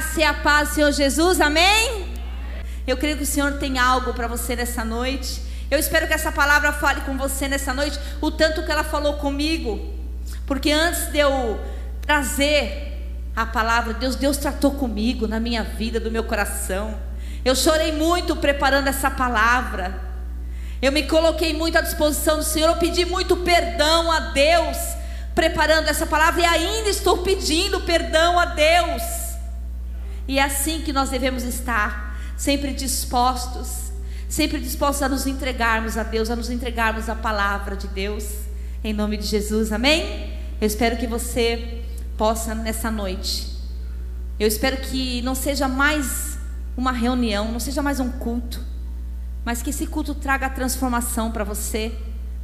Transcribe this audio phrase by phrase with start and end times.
[0.00, 2.06] graça e a paz do Senhor Jesus, amém?
[2.86, 5.42] Eu creio que o Senhor tem algo para você nessa noite.
[5.70, 9.18] Eu espero que essa palavra fale com você nessa noite, o tanto que ela falou
[9.18, 9.92] comigo.
[10.46, 11.60] Porque antes de eu
[12.00, 12.98] trazer
[13.36, 16.98] a palavra, Deus, Deus tratou comigo na minha vida, do meu coração.
[17.44, 20.00] Eu chorei muito preparando essa palavra.
[20.80, 24.78] Eu me coloquei muito à disposição do Senhor, eu pedi muito perdão a Deus
[25.34, 29.19] preparando essa palavra e ainda estou pedindo perdão a Deus.
[30.30, 33.90] E é assim que nós devemos estar, sempre dispostos,
[34.28, 38.26] sempre dispostos a nos entregarmos a Deus, a nos entregarmos a palavra de Deus,
[38.84, 40.38] em nome de Jesus, amém?
[40.60, 41.82] Eu espero que você
[42.16, 43.48] possa nessa noite,
[44.38, 46.38] eu espero que não seja mais
[46.76, 48.64] uma reunião, não seja mais um culto,
[49.44, 51.92] mas que esse culto traga transformação para você,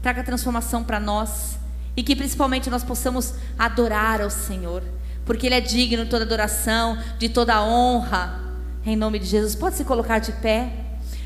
[0.02, 1.56] traga transformação para nós,
[1.96, 4.82] e que principalmente nós possamos adorar ao Senhor
[5.26, 8.40] porque Ele é digno de toda adoração, de toda honra.
[8.84, 10.72] Em nome de Jesus, pode se colocar de pé.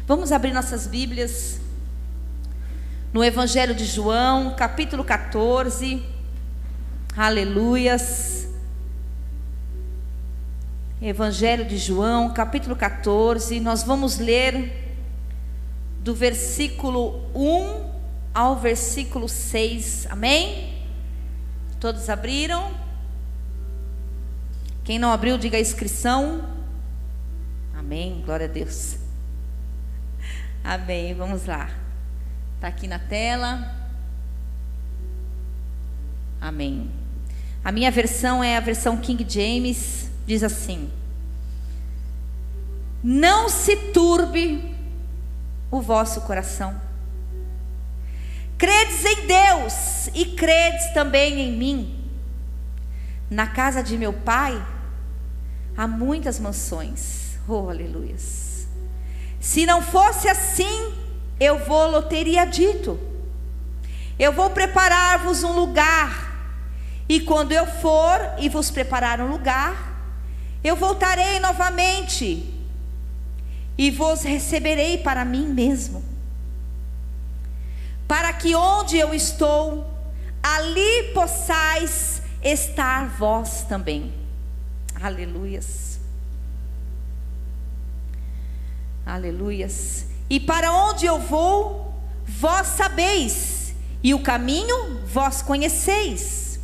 [0.06, 1.60] Vamos abrir nossas Bíblias
[3.12, 6.02] no Evangelho de João, capítulo 14.
[7.14, 8.48] Aleluias.
[11.02, 13.60] Evangelho de João, capítulo 14.
[13.60, 14.96] Nós vamos ler
[16.00, 17.90] do versículo 1
[18.32, 20.06] ao versículo 6.
[20.08, 20.78] Amém?
[21.78, 22.70] Todos abriram?
[24.90, 26.44] Quem não abriu, diga a inscrição.
[27.78, 28.24] Amém.
[28.26, 28.96] Glória a Deus.
[30.64, 31.14] Amém.
[31.14, 31.70] Vamos lá.
[32.56, 33.72] Está aqui na tela.
[36.40, 36.90] Amém.
[37.62, 40.10] A minha versão é a versão King James.
[40.26, 40.90] Diz assim:
[43.00, 44.74] Não se turbe
[45.70, 46.74] o vosso coração.
[48.58, 52.10] Credes em Deus e credes também em mim.
[53.30, 54.60] Na casa de meu pai
[55.76, 57.38] há muitas mansões.
[57.48, 58.66] Oh, aleluias.
[59.40, 60.92] Se não fosse assim,
[61.38, 63.00] eu vou teria dito.
[64.18, 66.28] Eu vou preparar-vos um lugar.
[67.08, 69.90] E quando eu for e vos preparar um lugar,
[70.62, 72.54] eu voltarei novamente
[73.76, 76.04] e vos receberei para mim mesmo.
[78.06, 79.90] Para que onde eu estou,
[80.42, 84.19] ali possais estar vós também.
[85.02, 85.98] Aleluias.
[89.06, 90.06] Aleluias.
[90.28, 91.94] E para onde eu vou,
[92.26, 96.60] vós sabeis, e o caminho vós conheceis.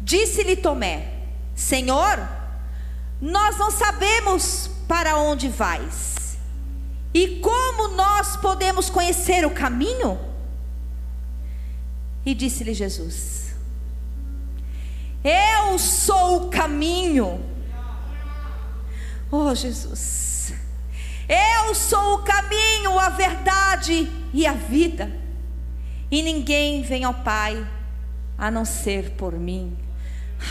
[0.00, 1.24] Disse-lhe Tomé:
[1.54, 2.26] Senhor,
[3.20, 6.38] nós não sabemos para onde vais.
[7.12, 10.18] E como nós podemos conhecer o caminho?
[12.24, 13.47] E disse-lhe Jesus:
[15.24, 17.44] eu sou o caminho.
[19.30, 20.54] Oh, Jesus.
[21.28, 25.12] Eu sou o caminho, a verdade e a vida.
[26.10, 27.66] E ninguém vem ao Pai
[28.38, 29.76] a não ser por mim.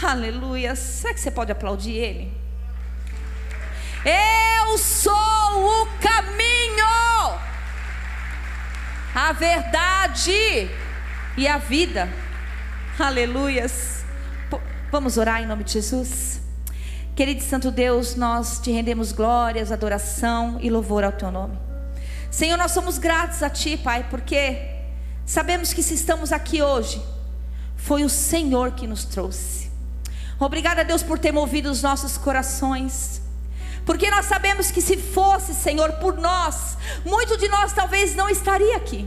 [0.03, 0.75] Aleluia.
[0.75, 2.31] Será que você pode aplaudir Ele?
[4.05, 6.85] Eu sou o caminho,
[9.15, 10.69] a verdade
[11.35, 12.07] e a vida.
[12.99, 13.96] Aleluias.
[14.89, 16.39] Vamos orar em nome de Jesus?
[17.13, 21.59] Querido Santo Deus, nós te rendemos glórias, adoração e louvor ao teu nome.
[22.31, 24.57] Senhor, nós somos gratos a ti, Pai, porque
[25.25, 27.01] sabemos que se estamos aqui hoje,
[27.75, 29.69] foi o Senhor que nos trouxe.
[30.39, 33.21] Obrigada, Deus, por ter movido os nossos corações.
[33.85, 38.77] Porque nós sabemos que se fosse, Senhor, por nós, muito de nós talvez não estaria
[38.77, 39.05] aqui.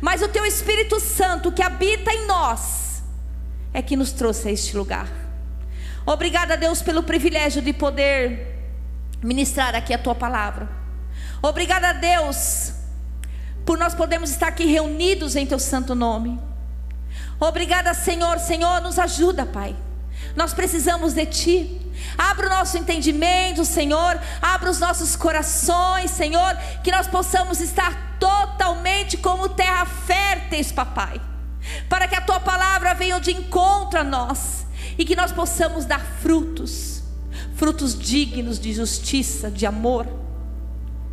[0.00, 2.81] Mas o teu Espírito Santo que habita em nós,
[3.72, 5.08] é que nos trouxe a este lugar.
[6.04, 8.58] Obrigada, Deus, pelo privilégio de poder
[9.22, 10.68] ministrar aqui a tua palavra.
[11.40, 12.72] Obrigada, Deus,
[13.64, 16.40] por nós podermos estar aqui reunidos em teu santo nome.
[17.38, 18.38] Obrigada, Senhor.
[18.38, 19.74] Senhor, nos ajuda, Pai.
[20.36, 21.80] Nós precisamos de ti.
[22.18, 24.20] Abra o nosso entendimento, Senhor.
[24.40, 26.56] Abra os nossos corações, Senhor.
[26.82, 31.31] Que nós possamos estar totalmente como terra férteis, papai
[31.88, 34.66] para que a tua palavra venha de encontro a nós
[34.98, 37.02] e que nós possamos dar frutos,
[37.54, 40.06] frutos dignos de justiça, de amor.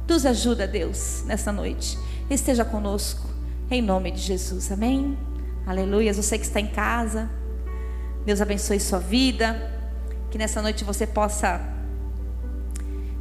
[0.07, 1.97] Nos ajuda, Deus, nessa noite.
[2.29, 3.29] Esteja conosco,
[3.69, 5.17] em nome de Jesus, amém?
[5.65, 6.13] Aleluia.
[6.13, 7.29] Você que está em casa,
[8.25, 9.71] Deus abençoe sua vida,
[10.31, 11.61] que nessa noite você possa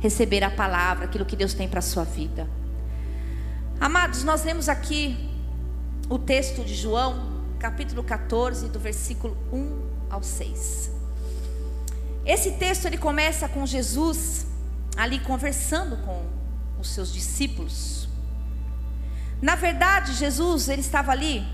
[0.01, 2.49] receber a palavra, aquilo que Deus tem para a sua vida.
[3.81, 5.28] Amados, nós vemos aqui
[6.09, 7.29] o texto de João,
[7.59, 10.91] capítulo 14, do versículo 1 ao 6.
[12.25, 14.47] Esse texto ele começa com Jesus
[14.97, 16.23] ali conversando com
[16.81, 18.09] os seus discípulos.
[19.43, 21.47] Na verdade, Jesus ele estava ali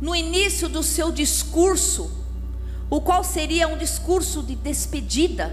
[0.00, 2.24] no início do seu discurso,
[2.88, 5.52] o qual seria um discurso de despedida.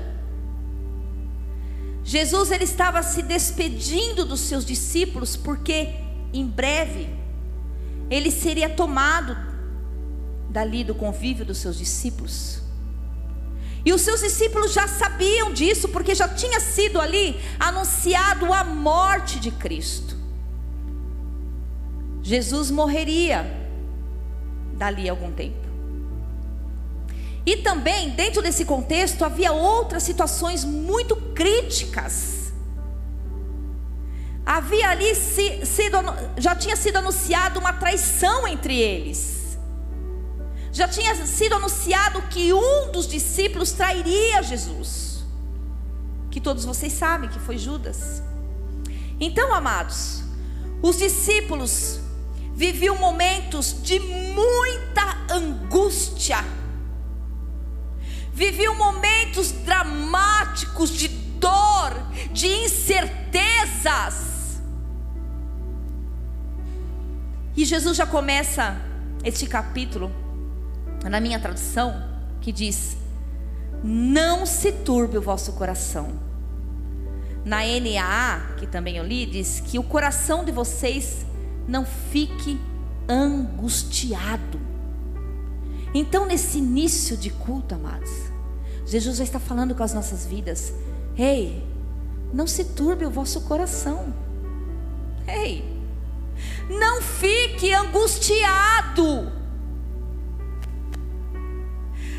[2.03, 5.89] Jesus ele estava se despedindo dos seus discípulos porque
[6.33, 7.22] em breve
[8.13, 9.35] ele seria tomado
[10.47, 12.61] dali do convívio dos seus discípulos.
[13.83, 19.39] E os seus discípulos já sabiam disso, porque já tinha sido ali anunciado a morte
[19.39, 20.15] de Cristo.
[22.21, 23.51] Jesus morreria
[24.77, 25.67] dali a algum tempo.
[27.45, 32.42] E também, dentro desse contexto, havia outras situações muito críticas.
[34.45, 35.97] Havia ali sido,
[36.37, 39.57] já tinha sido anunciado uma traição entre eles.
[40.71, 45.23] Já tinha sido anunciado que um dos discípulos trairia Jesus.
[46.29, 48.21] Que todos vocês sabem que foi Judas.
[49.19, 50.23] Então, amados,
[50.81, 51.99] os discípulos
[52.53, 56.43] viviam momentos de muita angústia
[58.33, 61.93] viviam momentos dramáticos de dor,
[62.31, 64.32] de incertezas.
[67.55, 68.75] E Jesus já começa
[69.23, 70.11] este capítulo,
[71.03, 72.03] na minha tradução,
[72.41, 72.97] que diz:
[73.83, 76.19] Não se turbe o vosso coração.
[77.45, 81.25] Na NAA, que também eu li, diz que o coração de vocês
[81.67, 82.59] não fique
[83.07, 84.59] angustiado.
[85.93, 88.09] Então, nesse início de culto, amados,
[88.85, 90.73] Jesus já está falando com as nossas vidas.
[91.15, 91.63] Ei,
[92.33, 94.11] não se turbe o vosso coração.
[95.27, 95.72] Ei,
[96.69, 99.31] não fique angustiado.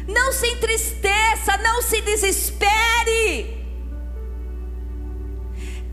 [0.06, 3.64] Não se entristeça, não se desespere.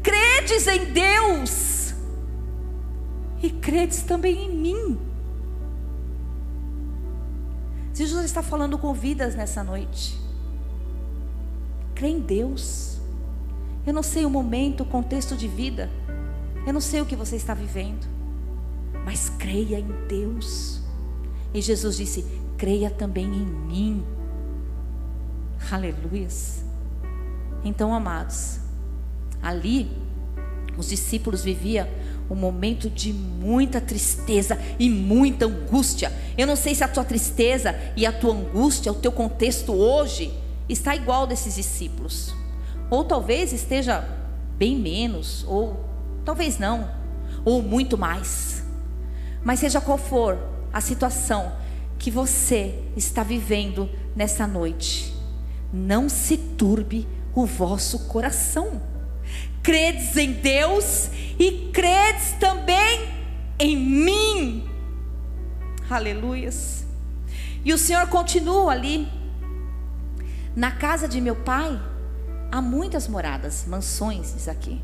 [0.03, 1.93] Credes em Deus
[3.41, 4.99] e credes também em mim.
[7.93, 10.19] Jesus está falando com vidas nessa noite.
[11.93, 12.99] Crê em Deus.
[13.85, 15.89] Eu não sei o momento, o contexto de vida.
[16.65, 18.20] Eu não sei o que você está vivendo.
[19.05, 20.81] Mas creia em Deus.
[21.53, 22.25] E Jesus disse:
[22.57, 24.03] creia também em mim.
[25.71, 26.63] Aleluias.
[27.63, 28.59] Então, amados,
[29.41, 29.89] ali
[30.77, 31.87] os discípulos viviam
[32.29, 36.11] um momento de muita tristeza e muita angústia.
[36.37, 40.33] Eu não sei se a tua tristeza e a tua angústia, o teu contexto hoje,
[40.69, 42.33] está igual desses discípulos.
[42.89, 44.07] Ou talvez esteja
[44.57, 45.85] bem menos, ou
[46.23, 46.89] talvez não,
[47.43, 48.60] ou muito mais.
[49.43, 50.37] Mas seja qual for
[50.71, 51.53] a situação
[51.97, 55.15] que você está vivendo nessa noite,
[55.71, 58.81] não se turbe o vosso coração
[59.61, 61.09] credes em Deus
[61.39, 63.09] e credes também
[63.59, 64.69] em mim.
[65.89, 66.85] Aleluias.
[67.63, 69.07] E o Senhor continua ali.
[70.55, 71.79] Na casa de meu pai
[72.51, 74.81] há muitas moradas, mansões, diz aqui.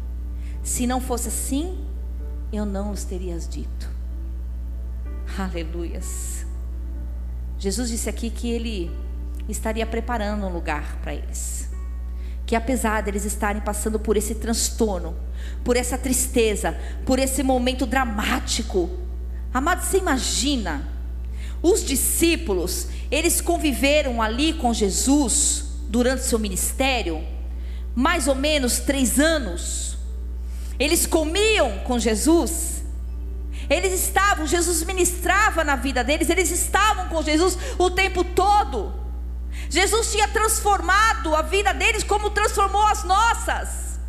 [0.64, 1.86] Se não fosse assim,
[2.52, 3.97] eu não os terias dito.
[5.38, 6.46] Aleluias.
[7.60, 8.90] Jesus disse aqui que ele
[9.48, 11.70] estaria preparando um lugar para eles.
[12.46, 15.16] Que apesar deles estarem passando por esse transtorno,
[15.64, 16.76] por essa tristeza,
[17.06, 18.90] por esse momento dramático,
[19.54, 20.88] amado, você imagina,
[21.62, 27.24] os discípulos, eles conviveram ali com Jesus durante seu ministério,
[27.96, 29.98] mais ou menos três anos,
[30.80, 32.77] eles comiam com Jesus,
[33.70, 38.94] eles estavam, Jesus ministrava na vida deles, eles estavam com Jesus o tempo todo.
[39.70, 44.00] Jesus tinha transformado a vida deles como transformou as nossas.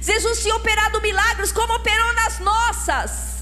[0.00, 3.38] Jesus tinha operado milagres como operou nas nossas.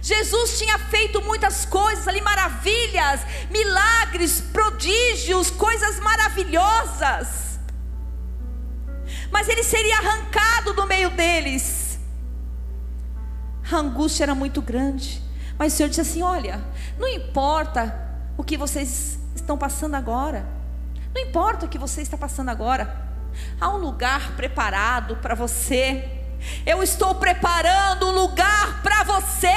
[0.00, 3.20] Jesus tinha feito muitas coisas ali, maravilhas,
[3.50, 7.58] milagres, prodígios, coisas maravilhosas.
[9.30, 11.87] Mas ele seria arrancado do meio deles.
[13.70, 15.22] A angústia era muito grande.
[15.58, 16.60] Mas o Senhor disse assim: Olha,
[16.98, 17.94] não importa
[18.36, 20.46] o que vocês estão passando agora.
[21.14, 23.08] Não importa o que você está passando agora.
[23.60, 26.08] Há um lugar preparado para você.
[26.64, 29.48] Eu estou preparando um lugar para você.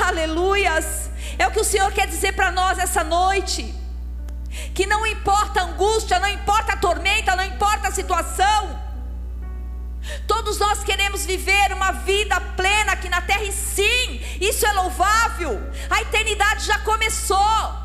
[0.00, 1.10] Aleluias.
[1.38, 3.74] É o que o Senhor quer dizer para nós essa noite.
[4.74, 8.78] Que não importa a angústia, não importa a tormenta, não importa a situação.
[10.26, 15.60] Todos nós queremos viver uma vida plena aqui na terra, e sim, isso é louvável.
[15.88, 17.82] A eternidade já começou.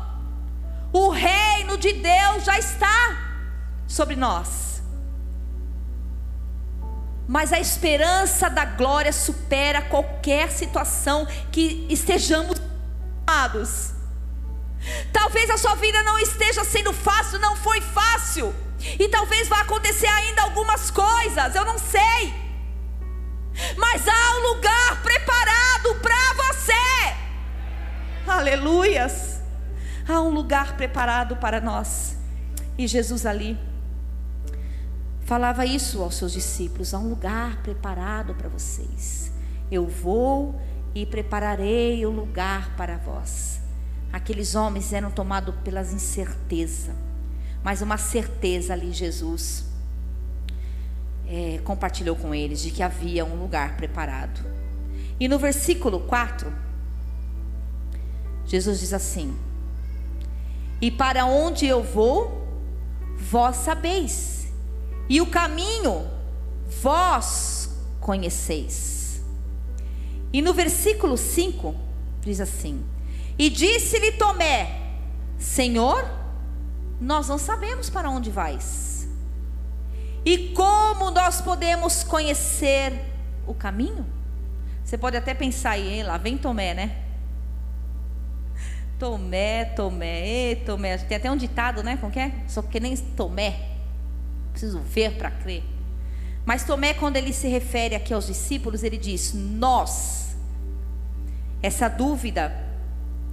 [0.92, 3.16] o reino de Deus já está
[3.86, 4.82] sobre nós.
[7.26, 12.58] Mas a esperança da glória supera qualquer situação que estejamos.
[15.12, 18.54] Talvez a sua vida não esteja sendo fácil, não foi fácil.
[18.98, 22.34] E talvez vá acontecer ainda algumas coisas, eu não sei.
[23.76, 26.72] Mas há um lugar preparado para você.
[28.26, 29.40] Aleluias.
[30.08, 32.16] Há um lugar preparado para nós.
[32.76, 33.58] E Jesus ali
[35.24, 39.32] falava isso aos seus discípulos: há um lugar preparado para vocês.
[39.70, 40.58] Eu vou
[40.94, 43.60] e prepararei o lugar para vós.
[44.12, 46.94] Aqueles homens eram tomados pelas incertezas,
[47.68, 49.66] mas uma certeza ali Jesus
[51.28, 54.40] é, compartilhou com eles de que havia um lugar preparado.
[55.20, 56.50] E no versículo 4,
[58.46, 59.36] Jesus diz assim:
[60.80, 62.48] E para onde eu vou,
[63.18, 64.48] vós sabeis,
[65.06, 66.10] e o caminho
[66.80, 67.68] vós
[68.00, 69.20] conheceis.
[70.32, 71.74] E no versículo 5
[72.22, 72.82] diz assim:
[73.38, 74.94] E disse-lhe Tomé:
[75.38, 76.17] Senhor,
[77.00, 79.08] nós não sabemos para onde vais.
[80.24, 82.92] E como nós podemos conhecer
[83.46, 84.06] o caminho?
[84.84, 86.96] Você pode até pensar aí, lá vem Tomé, né?
[88.98, 90.98] Tomé, Tomé, Tomé.
[90.98, 91.96] Tem até um ditado, né?
[91.96, 92.32] Como que é?
[92.48, 93.76] Só que nem Tomé.
[94.50, 95.62] Preciso ver para crer.
[96.44, 100.36] Mas Tomé, quando ele se refere aqui aos discípulos, ele diz: Nós.
[101.62, 102.54] Essa dúvida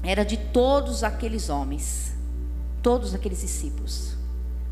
[0.04, 2.15] era de todos aqueles homens,
[2.86, 4.16] todos aqueles discípulos.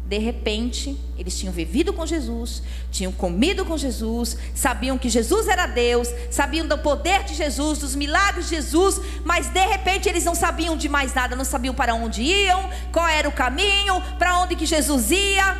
[0.05, 5.65] De repente, eles tinham vivido com Jesus, tinham comido com Jesus, sabiam que Jesus era
[5.65, 10.36] Deus, sabiam do poder de Jesus, dos milagres de Jesus, mas de repente eles não
[10.36, 14.55] sabiam de mais nada, não sabiam para onde iam, qual era o caminho, para onde
[14.55, 15.58] que Jesus ia.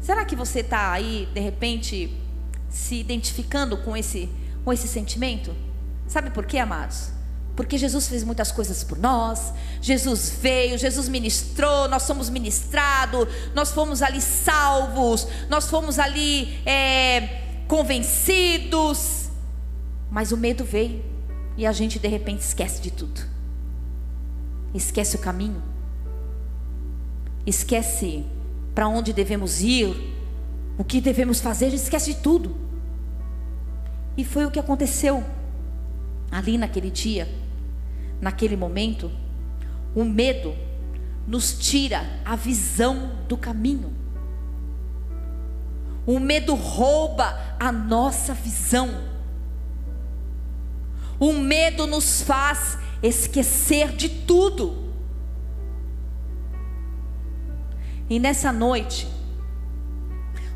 [0.00, 2.16] Será que você está aí, de repente,
[2.70, 4.30] se identificando com esse,
[4.64, 5.54] com esse sentimento?
[6.06, 7.19] Sabe por quê, amados?
[7.60, 9.52] Porque Jesus fez muitas coisas por nós,
[9.82, 17.42] Jesus veio, Jesus ministrou, nós somos ministrados, nós fomos ali salvos, nós fomos ali é,
[17.68, 19.28] convencidos,
[20.10, 21.04] mas o medo veio
[21.54, 23.20] e a gente de repente esquece de tudo,
[24.72, 25.62] esquece o caminho,
[27.44, 28.24] esquece
[28.74, 30.14] para onde devemos ir,
[30.78, 32.56] o que devemos fazer, a gente esquece de tudo.
[34.16, 35.22] E foi o que aconteceu
[36.30, 37.28] ali naquele dia
[38.20, 39.10] naquele momento,
[39.94, 40.54] o medo
[41.26, 43.92] nos tira a visão do caminho.
[46.06, 48.88] O medo rouba a nossa visão.
[51.18, 54.90] O medo nos faz esquecer de tudo.
[58.08, 59.06] E nessa noite,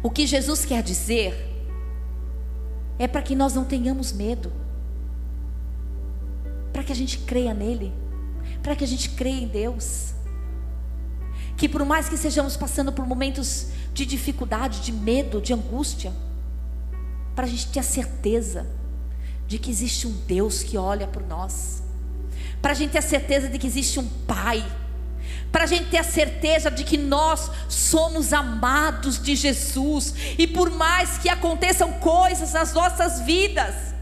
[0.02, 1.50] o que Jesus quer dizer
[2.98, 4.63] é para que nós não tenhamos medo
[6.74, 7.92] para que a gente creia nele,
[8.60, 10.12] para que a gente creia em Deus.
[11.56, 16.12] Que por mais que estejamos passando por momentos de dificuldade, de medo, de angústia,
[17.36, 18.66] para a gente ter a certeza
[19.46, 21.80] de que existe um Deus que olha por nós,
[22.60, 24.64] para a gente ter a certeza de que existe um Pai,
[25.52, 30.70] para a gente ter a certeza de que nós somos amados de Jesus, e por
[30.70, 33.93] mais que aconteçam coisas nas nossas vidas,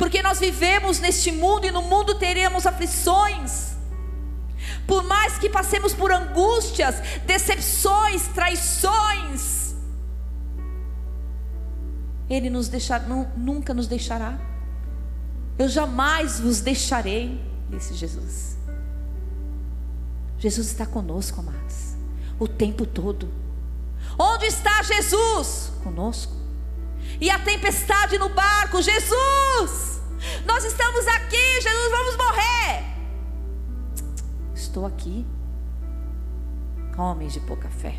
[0.00, 3.76] porque nós vivemos neste mundo e no mundo teremos aflições.
[4.86, 6.94] Por mais que passemos por angústias,
[7.26, 9.74] decepções, traições,
[12.30, 14.38] Ele nos deixar, nunca nos deixará.
[15.58, 17.38] Eu jamais vos deixarei,
[17.68, 18.56] disse Jesus.
[20.38, 21.94] Jesus está conosco, amados,
[22.38, 23.28] o tempo todo.
[24.18, 25.72] Onde está Jesus?
[25.84, 26.39] Conosco.
[27.20, 30.00] E a tempestade no barco, Jesus!
[30.46, 32.84] Nós estamos aqui, Jesus, vamos morrer.
[34.54, 35.26] Estou aqui.
[36.96, 37.98] Homens de pouca fé.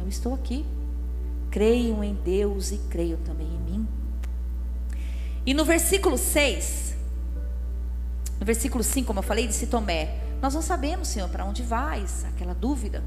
[0.00, 0.66] Eu estou aqui.
[1.50, 3.88] Creiam em Deus e creiam também em mim.
[5.44, 6.96] E no versículo 6,
[8.40, 12.24] no versículo 5, como eu falei, disse Tomé: Nós não sabemos, Senhor, para onde vais?
[12.24, 13.04] Aquela dúvida,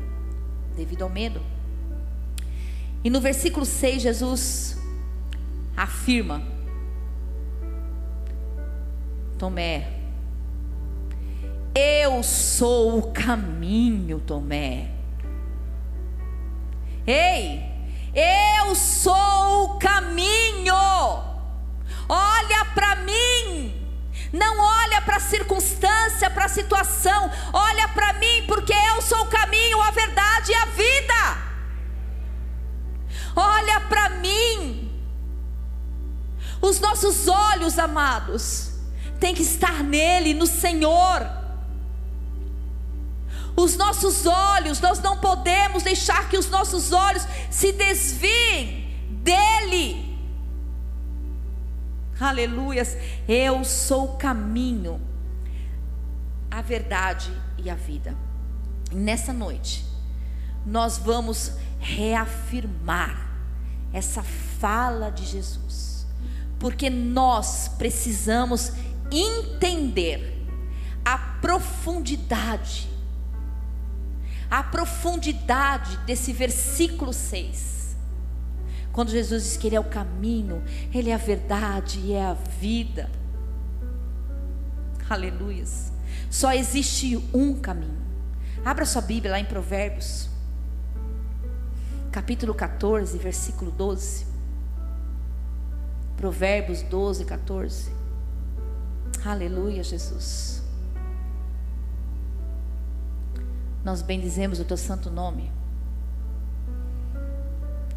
[0.77, 1.41] devido ao medo.
[3.03, 4.78] E no versículo 6, Jesus
[5.79, 6.41] afirma:
[9.37, 9.87] Tomé,
[11.73, 14.91] eu sou o caminho, Tomé.
[17.07, 17.63] Ei,
[18.13, 20.75] eu sou o caminho.
[22.09, 23.75] Olha para mim.
[24.31, 27.31] Não olha para a circunstância, para a situação.
[27.51, 31.49] Olha para mim, porque eu sou o caminho, a verdade e a vida.
[33.35, 34.88] Olha para mim.
[36.61, 38.71] Os nossos olhos, amados,
[39.19, 41.39] tem que estar nele, no Senhor.
[43.55, 50.17] Os nossos olhos, nós não podemos deixar que os nossos olhos se desviem dele.
[52.19, 52.97] Aleluias.
[53.27, 55.01] Eu sou o caminho,
[56.51, 58.15] a verdade e a vida.
[58.91, 59.85] E nessa noite,
[60.65, 63.29] nós vamos reafirmar
[63.93, 65.88] essa fala de Jesus,
[66.59, 68.73] porque nós precisamos
[69.11, 70.45] entender
[71.03, 72.89] a profundidade,
[74.51, 77.95] a profundidade desse versículo 6.
[78.91, 80.61] Quando Jesus diz que Ele é o caminho,
[80.93, 83.09] Ele é a verdade e é a vida.
[85.09, 85.91] Aleluias.
[86.29, 87.97] Só existe um caminho.
[88.63, 90.29] Abra sua Bíblia lá em Provérbios,
[92.11, 94.28] capítulo 14, versículo 12.
[96.19, 97.93] Provérbios 12, 14.
[99.23, 100.61] Aleluia, Jesus.
[103.85, 105.49] Nós bendizemos o teu santo nome.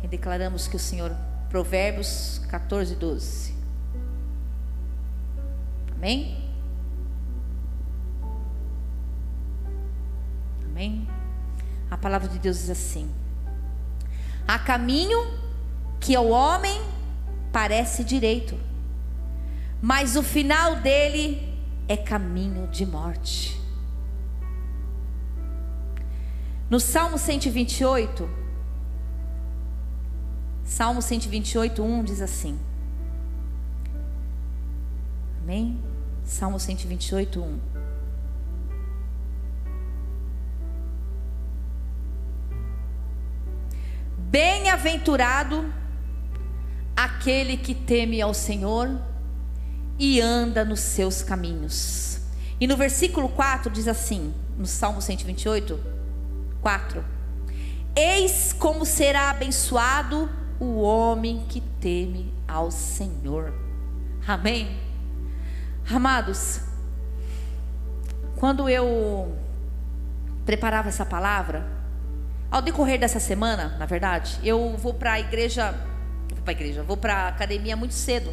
[0.05, 1.11] E declaramos que o Senhor,
[1.51, 3.57] Provérbios 14, 12.
[5.97, 6.49] Amém?
[10.65, 11.09] Amém?
[11.91, 13.13] A palavra de Deus diz assim:
[14.47, 15.19] Há caminho
[15.99, 16.81] que ao homem
[17.53, 18.59] parece direito
[19.83, 21.53] mas o final dele
[21.89, 23.61] é caminho de morte.
[26.71, 28.31] No Salmo 128,
[30.65, 32.57] Salmo 128, 1 diz assim.
[35.43, 35.83] Amém?
[36.25, 37.59] Salmo 128, 1.
[44.17, 45.82] Bem-aventurado
[46.97, 48.91] aquele que teme ao Senhor
[49.99, 52.21] e anda nos seus caminhos.
[52.61, 55.79] E no versículo 4 diz assim, no Salmo 128,
[56.61, 57.05] 4:
[57.95, 63.53] Eis como será abençoado o homem que teme ao Senhor.
[64.27, 64.79] Amém.
[65.91, 66.61] Amados,
[68.37, 69.37] quando eu
[70.47, 71.67] preparava essa palavra,
[72.51, 75.75] ao decorrer dessa semana, na verdade, eu vou para a igreja,
[76.43, 78.33] para a igreja, vou para a academia muito cedo.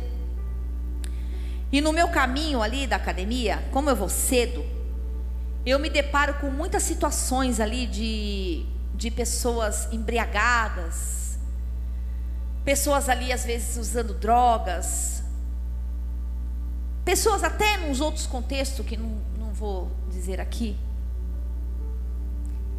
[1.72, 4.65] E no meu caminho ali da academia, como eu vou cedo,
[5.65, 11.38] eu me deparo com muitas situações ali de, de pessoas embriagadas,
[12.65, 15.24] pessoas ali às vezes usando drogas,
[17.06, 20.76] pessoas até nos outros contextos que não, não vou dizer aqui,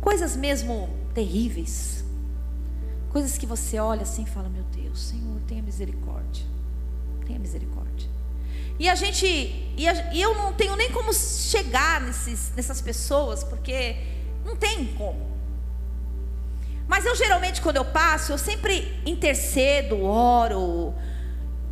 [0.00, 2.04] coisas mesmo terríveis,
[3.10, 6.44] coisas que você olha assim e fala: Meu Deus, Senhor, tenha misericórdia,
[7.26, 8.08] tenha misericórdia.
[8.78, 9.26] E a gente,
[9.76, 13.96] e, a, e eu não tenho nem como chegar nesses, nessas pessoas, porque
[14.44, 15.28] não tem como.
[16.88, 20.94] Mas eu geralmente, quando eu passo, eu sempre intercedo, oro,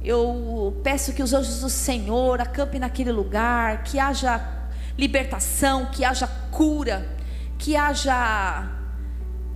[0.03, 4.41] eu peço que os anjos do Senhor acampem naquele lugar, que haja
[4.97, 7.09] libertação, que haja cura,
[7.59, 8.78] que haja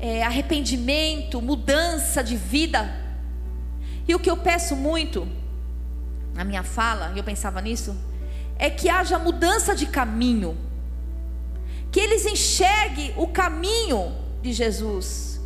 [0.03, 2.93] é, arrependimento, mudança de vida.
[4.07, 5.27] E o que eu peço muito
[6.35, 7.97] na minha fala, eu pensava nisso,
[8.59, 10.57] é que haja mudança de caminho,
[11.91, 15.41] que eles enxerguem o caminho de Jesus,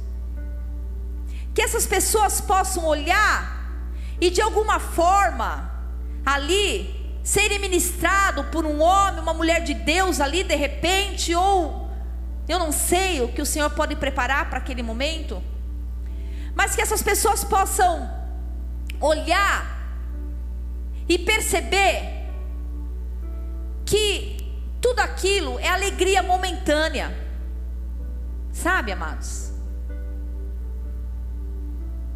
[1.54, 3.56] que essas pessoas possam olhar
[4.20, 5.70] e de alguma forma
[6.24, 11.85] ali serem ministrado por um homem, uma mulher de Deus ali de repente, ou
[12.48, 15.42] eu não sei o que o Senhor pode preparar para aquele momento,
[16.54, 18.08] mas que essas pessoas possam
[19.00, 19.76] olhar
[21.08, 22.26] e perceber
[23.84, 24.36] que
[24.80, 27.14] tudo aquilo é alegria momentânea.
[28.52, 29.50] Sabe, amados?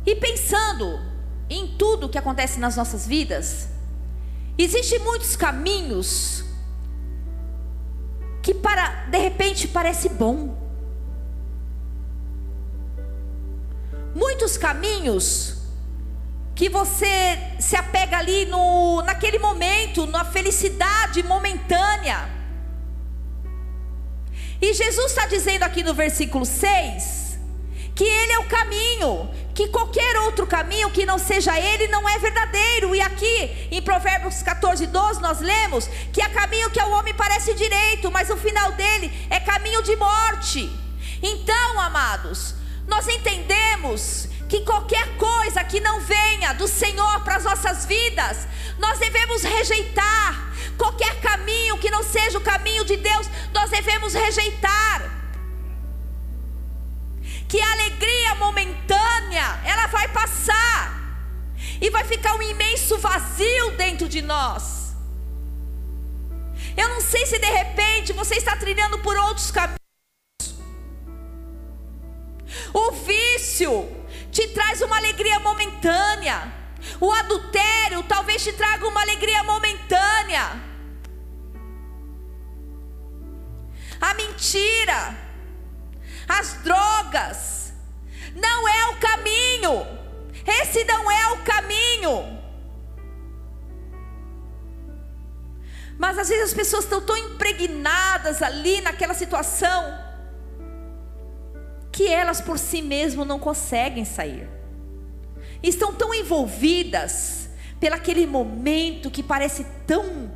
[0.06, 1.00] E pensando
[1.48, 3.68] em tudo que acontece nas nossas vidas,
[4.56, 6.44] existem muitos caminhos
[8.42, 10.56] que para de repente parece bom.
[14.14, 15.58] Muitos caminhos
[16.54, 22.28] que você se apega ali no, naquele momento, na felicidade momentânea.
[24.60, 27.20] E Jesus está dizendo aqui no versículo 6
[27.94, 32.18] que Ele é o caminho, que qualquer outro caminho que não seja ele não é
[32.18, 32.94] verdadeiro.
[32.94, 37.52] E aqui em Provérbios 14, 12, nós lemos que há caminho que ao homem parece
[37.52, 40.70] direito, mas o final dele é caminho de morte.
[41.22, 42.54] Então, amados,
[42.88, 48.98] nós entendemos que qualquer coisa que não venha do Senhor para as nossas vidas, nós
[48.98, 50.54] devemos rejeitar.
[50.78, 55.20] Qualquer caminho que não seja o caminho de Deus, nós devemos rejeitar.
[57.46, 58.69] Que a alegria momentânea,
[61.80, 64.94] E vai ficar um imenso vazio dentro de nós.
[66.76, 69.80] Eu não sei se de repente você está trilhando por outros caminhos.
[72.72, 73.88] O vício
[74.30, 76.52] te traz uma alegria momentânea.
[77.00, 80.70] O adultério talvez te traga uma alegria momentânea.
[84.00, 85.18] A mentira,
[86.26, 87.72] as drogas,
[88.34, 89.99] não é o caminho.
[90.46, 92.40] Esse não é o caminho.
[95.98, 99.98] Mas às vezes as pessoas estão tão impregnadas ali naquela situação
[101.92, 104.48] que elas por si mesmas não conseguem sair.
[105.62, 110.30] Estão tão envolvidas pelaquele momento que parece tão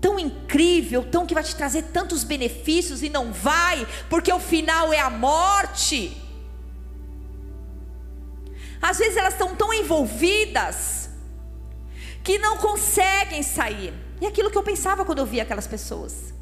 [0.00, 4.92] tão incrível, tão que vai te trazer tantos benefícios e não vai, porque o final
[4.92, 6.21] é a morte.
[8.82, 11.08] Às vezes elas estão tão envolvidas
[12.24, 13.94] que não conseguem sair.
[14.20, 16.34] E aquilo que eu pensava quando eu via aquelas pessoas.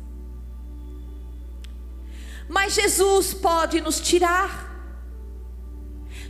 [2.48, 4.68] Mas Jesus pode nos tirar.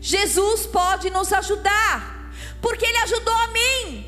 [0.00, 4.06] Jesus pode nos ajudar, porque Ele ajudou a mim.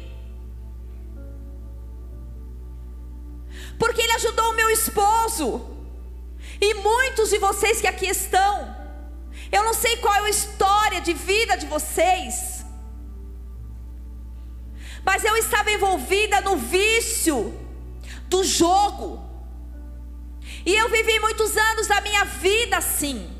[3.78, 5.70] Porque Ele ajudou o meu esposo.
[6.60, 8.81] E muitos de vocês que aqui estão.
[9.52, 12.64] Eu não sei qual é a história de vida de vocês.
[15.04, 17.54] Mas eu estava envolvida no vício
[18.28, 19.22] do jogo.
[20.64, 23.30] E eu vivi muitos anos da minha vida assim.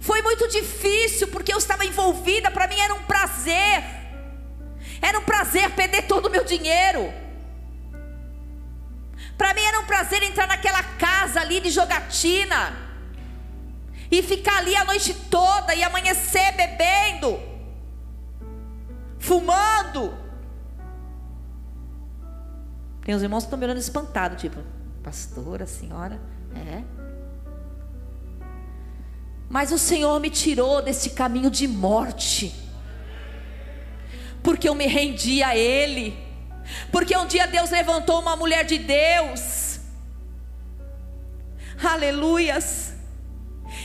[0.00, 3.84] Foi muito difícil porque eu estava envolvida, para mim era um prazer.
[5.02, 7.12] Era um prazer perder todo o meu dinheiro.
[9.38, 12.76] Para mim era um prazer entrar naquela casa ali de jogatina
[14.10, 17.38] e ficar ali a noite toda e amanhecer bebendo,
[19.20, 20.12] fumando.
[23.04, 24.58] Tem os irmãos que estão me olhando espantado, tipo,
[25.04, 26.20] pastora, senhora,
[26.54, 26.82] é.
[29.48, 32.54] Mas o Senhor me tirou desse caminho de morte,
[34.42, 36.27] porque eu me rendi a Ele,
[36.90, 39.80] porque um dia Deus levantou uma mulher de Deus,
[41.82, 42.94] aleluias.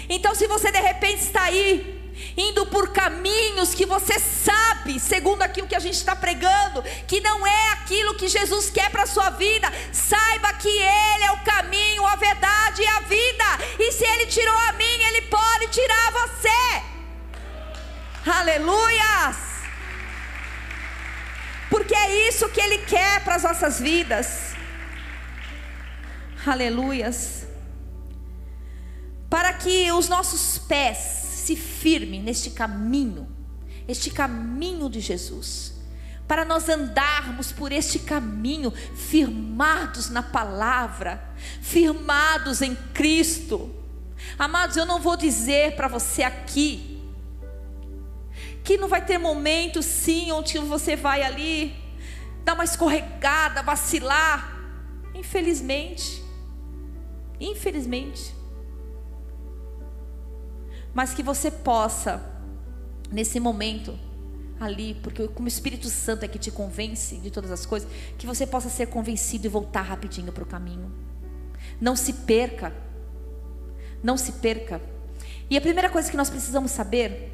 [0.10, 1.94] Então, se você de repente está aí,
[2.38, 7.46] indo por caminhos que você sabe, segundo aquilo que a gente está pregando, que não
[7.46, 12.06] é aquilo que Jesus quer para a sua vida, saiba que Ele é o caminho,
[12.06, 13.46] a verdade e a vida,
[13.80, 16.84] e se Ele tirou a mim, Ele pode tirar você.
[18.26, 19.53] Aleluias!
[21.74, 24.54] Porque é isso que Ele quer para as nossas vidas.
[26.46, 27.48] Aleluias.
[29.28, 33.28] Para que os nossos pés se firme neste caminho,
[33.88, 35.74] este caminho de Jesus,
[36.28, 41.28] para nós andarmos por este caminho, firmados na palavra,
[41.60, 43.74] firmados em Cristo.
[44.38, 46.93] Amados, eu não vou dizer para você aqui,
[48.64, 51.76] que não vai ter momento sim, onde você vai ali,
[52.44, 54.52] dar uma escorregada, vacilar.
[55.14, 56.24] Infelizmente,
[57.40, 58.44] infelizmente
[60.94, 62.24] mas que você possa,
[63.12, 63.98] nesse momento,
[64.60, 68.28] ali, porque como o Espírito Santo é que te convence de todas as coisas, que
[68.28, 70.94] você possa ser convencido e voltar rapidinho para o caminho.
[71.82, 72.74] Não se perca,
[74.04, 74.80] não se perca.
[75.50, 77.33] E a primeira coisa que nós precisamos saber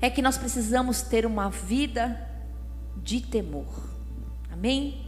[0.00, 2.20] é que nós precisamos ter uma vida
[2.96, 3.66] de temor.
[4.52, 5.06] Amém?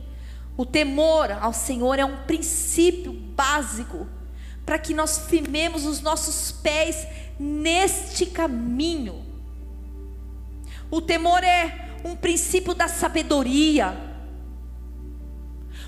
[0.57, 4.07] O temor ao Senhor é um princípio básico
[4.67, 7.07] para que nós firmemos os nossos pés
[7.39, 9.25] neste caminho.
[10.91, 13.97] O temor é um princípio da sabedoria.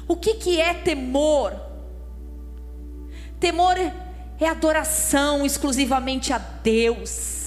[0.06, 1.54] O que, que é temor?
[3.38, 7.39] Temor é adoração exclusivamente a Deus.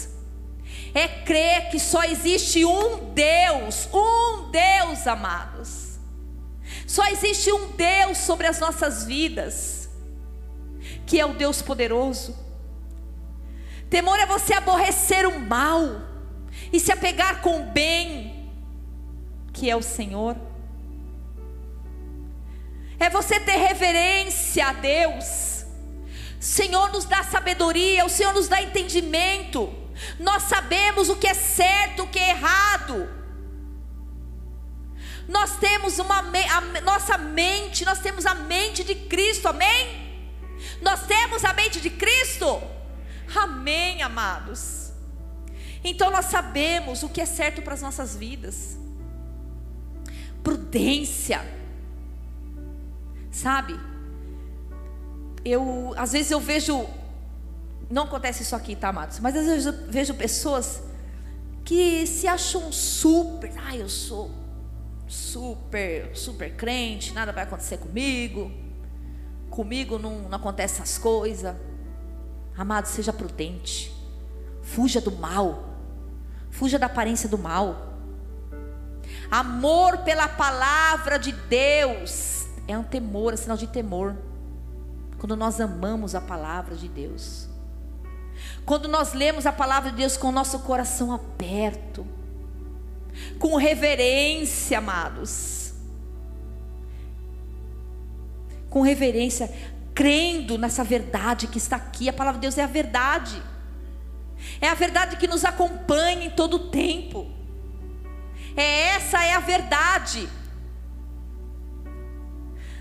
[0.93, 5.97] É crer que só existe um Deus, um Deus, amados.
[6.87, 9.83] Só existe um Deus sobre as nossas vidas
[11.05, 12.35] que é o Deus poderoso.
[13.89, 16.01] Temor é você aborrecer o mal
[16.71, 18.51] e se apegar com o bem,
[19.51, 20.35] que é o Senhor.
[22.99, 25.65] É você ter reverência a Deus.
[26.39, 29.71] Senhor nos dá sabedoria, o Senhor nos dá entendimento.
[30.19, 33.09] Nós sabemos o que é certo, o que é errado.
[35.27, 40.03] Nós temos uma a nossa mente, nós temos a mente de Cristo, amém?
[40.81, 42.61] Nós temos a mente de Cristo.
[43.35, 44.91] Amém, amados.
[45.83, 48.77] Então nós sabemos o que é certo para as nossas vidas.
[50.43, 51.41] Prudência.
[53.31, 53.79] Sabe?
[55.43, 56.87] Eu às vezes eu vejo
[57.93, 59.19] não acontece isso aqui, tá, amados?
[59.19, 60.81] Mas às vezes eu vejo pessoas
[61.63, 64.31] que se acham super, ah, eu sou
[65.07, 68.51] super, super crente, nada vai acontecer comigo.
[69.47, 71.55] Comigo não, não acontece essas coisas.
[72.57, 73.95] Amado, seja prudente.
[74.63, 75.63] Fuja do mal.
[76.49, 77.93] Fuja da aparência do mal.
[79.29, 84.15] Amor pela palavra de Deus é um temor, é um sinal de temor.
[85.19, 87.52] Quando nós amamos a palavra de Deus.
[88.65, 92.05] Quando nós lemos a palavra de Deus com o nosso coração aberto.
[93.37, 95.73] Com reverência, amados.
[98.69, 99.53] Com reverência
[99.93, 102.09] crendo nessa verdade que está aqui.
[102.09, 103.41] A palavra de Deus é a verdade.
[104.59, 107.29] É a verdade que nos acompanha em todo o tempo.
[108.55, 110.27] É essa é a verdade.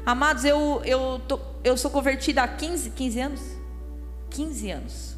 [0.04, 3.40] Amados, eu, eu, tô, eu sou convertida há 15, 15 anos?
[4.30, 5.11] 15 anos.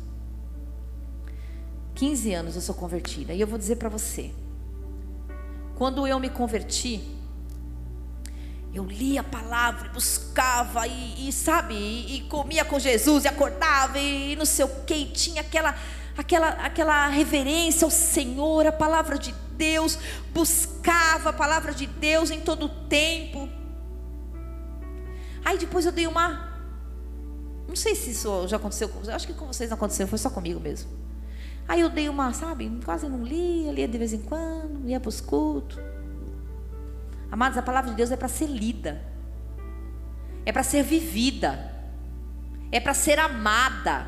[1.94, 3.32] 15 anos eu sou convertida.
[3.32, 4.32] E eu vou dizer para você.
[5.76, 7.02] Quando eu me converti,
[8.72, 13.98] eu lia a palavra, buscava e, e sabe, e, e, comia com Jesus e acordava
[13.98, 15.76] e, e não sei o que, e tinha aquela,
[16.16, 19.96] aquela, aquela reverência ao Senhor, a palavra de Deus,
[20.32, 23.48] buscava a palavra de Deus em todo o tempo.
[25.44, 26.52] Aí depois eu dei uma,
[27.68, 30.18] não sei se isso já aconteceu com vocês, acho que com vocês não aconteceu, foi
[30.18, 31.03] só comigo mesmo.
[31.66, 35.08] Aí eu dei uma, sabe, quase não lia, lia de vez em quando, ia para
[35.08, 35.78] os cultos.
[37.30, 39.02] Amados, a palavra de Deus é para ser lida,
[40.44, 41.72] é para ser vivida,
[42.70, 44.06] é para ser amada.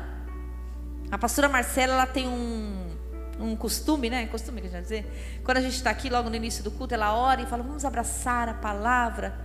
[1.09, 2.95] A pastora Marcela, ela tem um,
[3.39, 4.25] um costume, né?
[4.27, 5.41] Costume que a gente dizer.
[5.43, 7.85] Quando a gente está aqui, logo no início do culto, ela ora e fala: Vamos
[7.85, 9.37] abraçar a palavra.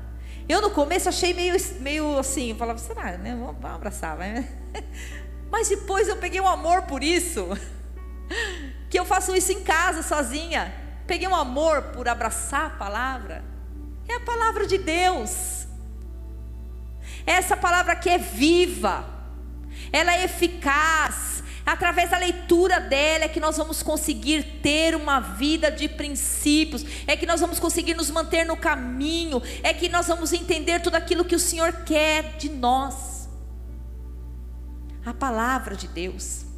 [0.48, 3.34] Eu no começo achei meio, meio assim, eu falava: Será, né?
[3.34, 4.48] Vamos, vamos abraçar, vai.
[5.50, 7.48] Mas depois eu peguei um amor por isso,
[8.90, 10.74] que eu faço isso em casa sozinha.
[11.06, 13.44] Peguei um amor por abraçar a palavra.
[14.08, 15.66] É a palavra de Deus.
[17.26, 19.04] Essa palavra que é viva,
[19.92, 21.42] ela é eficaz.
[21.64, 27.16] Através da leitura dela é que nós vamos conseguir ter uma vida de princípios, é
[27.16, 31.24] que nós vamos conseguir nos manter no caminho, é que nós vamos entender tudo aquilo
[31.24, 33.28] que o Senhor quer de nós.
[35.06, 36.51] A palavra de Deus.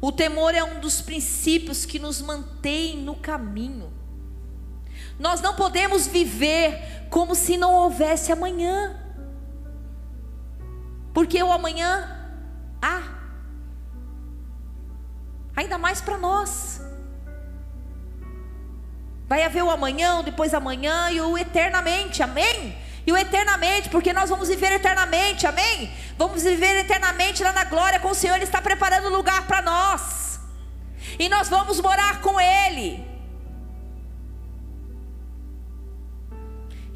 [0.00, 3.92] O temor é um dos princípios que nos mantém no caminho.
[5.18, 8.98] Nós não podemos viver como se não houvesse amanhã.
[11.12, 12.16] Porque o amanhã
[12.80, 13.02] há.
[15.54, 16.80] Ainda mais para nós.
[19.28, 22.76] Vai haver o amanhã, o depois amanhã e o eternamente, amém?
[23.06, 25.90] E o eternamente, porque nós vamos viver eternamente, amém?
[26.18, 30.40] Vamos viver eternamente lá na glória com o Senhor, Ele está preparando lugar para nós.
[31.18, 33.08] E nós vamos morar com Ele.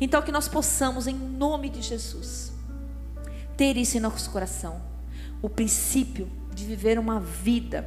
[0.00, 2.52] Então, que nós possamos, em nome de Jesus,
[3.56, 4.82] ter isso em nosso coração
[5.40, 7.86] o princípio de viver uma vida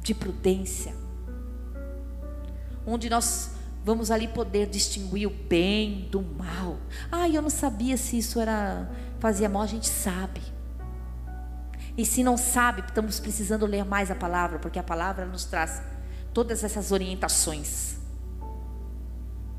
[0.00, 0.94] de prudência,
[2.86, 3.50] onde nós
[3.88, 6.76] vamos ali poder distinguir o bem do mal.
[7.10, 8.86] Ah, eu não sabia se isso era
[9.18, 10.42] fazia mal, a gente sabe.
[11.96, 15.80] E se não sabe, estamos precisando ler mais a palavra, porque a palavra nos traz
[16.34, 17.96] todas essas orientações.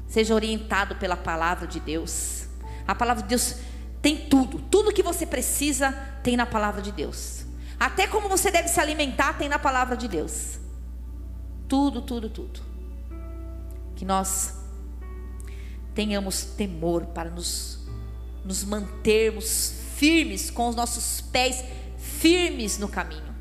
[0.08, 2.48] Seja orientado pela palavra de Deus.
[2.88, 3.56] A palavra de Deus
[4.00, 4.60] tem tudo.
[4.70, 7.46] Tudo que você precisa tem na palavra de Deus.
[7.80, 10.60] Até como você deve se alimentar tem na palavra de Deus.
[11.68, 12.69] Tudo, tudo, tudo.
[14.00, 14.54] Que nós
[15.94, 17.86] tenhamos temor para nos,
[18.46, 21.66] nos mantermos firmes, com os nossos pés
[21.98, 23.36] firmes no caminho.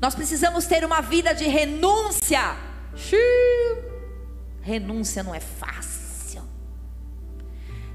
[0.00, 2.56] Nós precisamos ter uma vida de renúncia.
[4.62, 6.42] Renúncia não é fácil.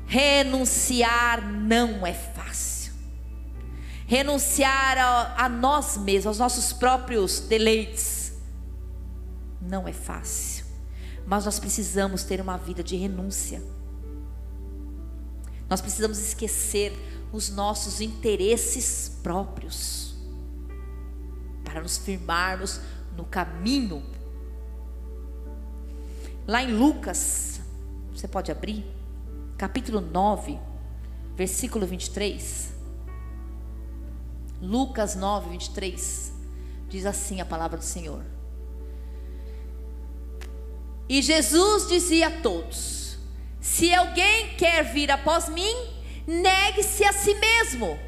[0.05, 2.93] Renunciar não é fácil.
[4.05, 8.33] renunciar a, a nós mesmos, aos nossos próprios deleites.
[9.61, 10.48] Não é fácil,
[11.29, 13.61] mas nós precisamos ter uma vida de renúncia.
[15.69, 16.91] Nós precisamos esquecer
[17.31, 20.15] os nossos interesses próprios
[21.63, 22.81] para nos firmarmos
[23.15, 24.03] no caminho.
[26.47, 27.61] Lá em Lucas,
[28.11, 28.83] você pode abrir,
[29.55, 30.59] capítulo 9,
[31.35, 32.73] versículo 23.
[34.59, 36.33] Lucas 9, 23.
[36.89, 38.38] Diz assim a palavra do Senhor.
[41.09, 43.17] E Jesus dizia a todos:
[43.59, 45.75] Se alguém quer vir após mim,
[46.27, 47.99] negue-se a si mesmo.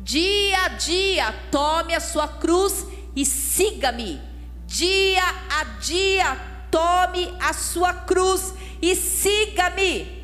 [0.00, 4.22] Dia a dia, tome a sua cruz e siga-me.
[4.66, 6.36] Dia a dia,
[6.70, 10.16] tome a sua cruz e siga-me.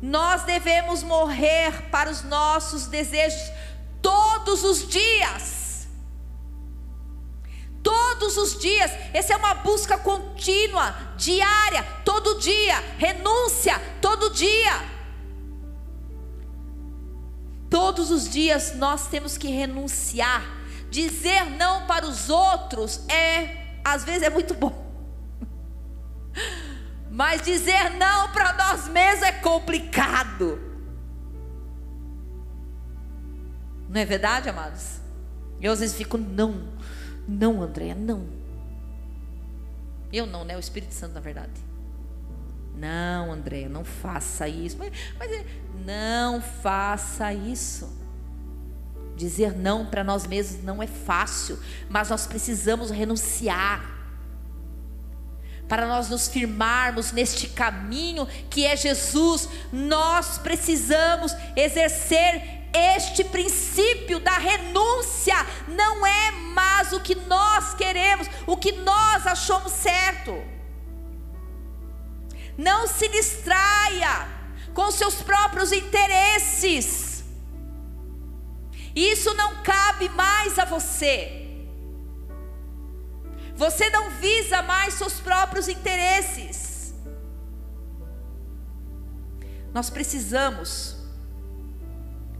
[0.00, 3.50] Nós devemos morrer para os nossos desejos
[4.00, 5.57] todos os dias.
[7.88, 14.72] Todos os dias, essa é uma busca contínua, diária, todo dia, renúncia, todo dia.
[17.70, 20.42] Todos os dias nós temos que renunciar.
[20.90, 24.86] Dizer não para os outros é, às vezes é muito bom.
[27.10, 30.60] Mas dizer não para nós mesmos é complicado.
[33.88, 35.00] Não é verdade, amados?
[35.58, 36.76] Eu às vezes fico, não,
[37.28, 38.26] não, Andréia, não.
[40.10, 40.56] Eu não, né?
[40.56, 41.52] O Espírito Santo, na verdade.
[42.74, 44.78] Não, André, não faça isso.
[44.78, 45.44] Mas, mas é,
[45.84, 47.92] não faça isso.
[49.16, 53.96] Dizer não para nós mesmos não é fácil, mas nós precisamos renunciar.
[55.68, 64.36] Para nós nos firmarmos neste caminho que é Jesus, nós precisamos exercer este princípio da
[64.38, 65.34] renúncia.
[65.68, 70.32] Não é mais o que nós queremos, o que nós achamos certo.
[72.56, 74.26] Não se distraia
[74.74, 77.24] com seus próprios interesses.
[78.94, 81.46] Isso não cabe mais a você.
[83.54, 86.94] Você não visa mais seus próprios interesses.
[89.72, 90.97] Nós precisamos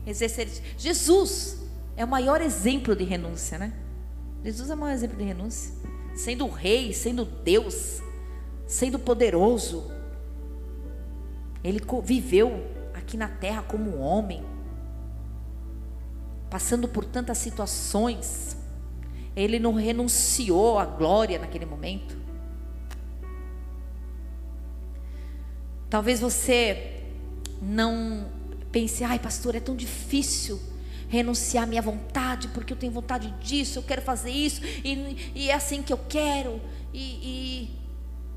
[0.09, 0.49] exercer.
[0.77, 1.59] Jesus
[1.97, 3.73] é o maior exemplo de renúncia, né?
[4.45, 5.75] Jesus é o maior exemplo de renúncia.
[6.15, 8.01] Sendo rei, sendo Deus,
[8.67, 9.91] sendo poderoso,
[11.63, 14.45] ele viveu aqui na terra como homem,
[16.51, 18.57] passando por tantas situações.
[19.37, 22.17] Ele não renunciou à glória naquele momento.
[25.89, 27.03] Talvez você
[27.61, 28.38] não
[28.71, 30.61] pense, ai pastor, é tão difícil
[31.09, 35.51] renunciar à minha vontade, porque eu tenho vontade disso, eu quero fazer isso, e, e
[35.51, 36.61] é assim que eu quero,
[36.93, 37.71] e, e...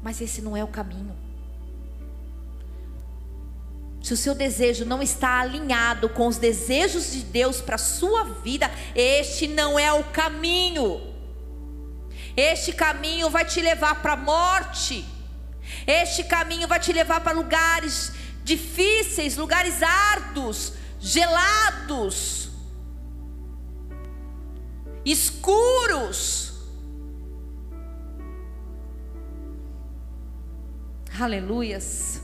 [0.02, 1.16] mas esse não é o caminho.
[4.02, 8.24] Se o seu desejo não está alinhado com os desejos de Deus para a sua
[8.24, 11.00] vida, este não é o caminho.
[12.36, 15.06] Este caminho vai te levar para a morte.
[15.86, 18.12] Este caminho vai te levar para lugares
[18.44, 22.52] difíceis, lugares árduos, gelados,
[25.06, 26.54] escuros.
[31.20, 32.22] Aleluias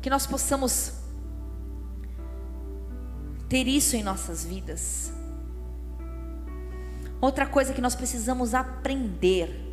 [0.00, 0.92] que nós possamos
[3.48, 5.12] ter isso em nossas vidas.
[7.20, 9.65] Outra coisa que nós precisamos aprender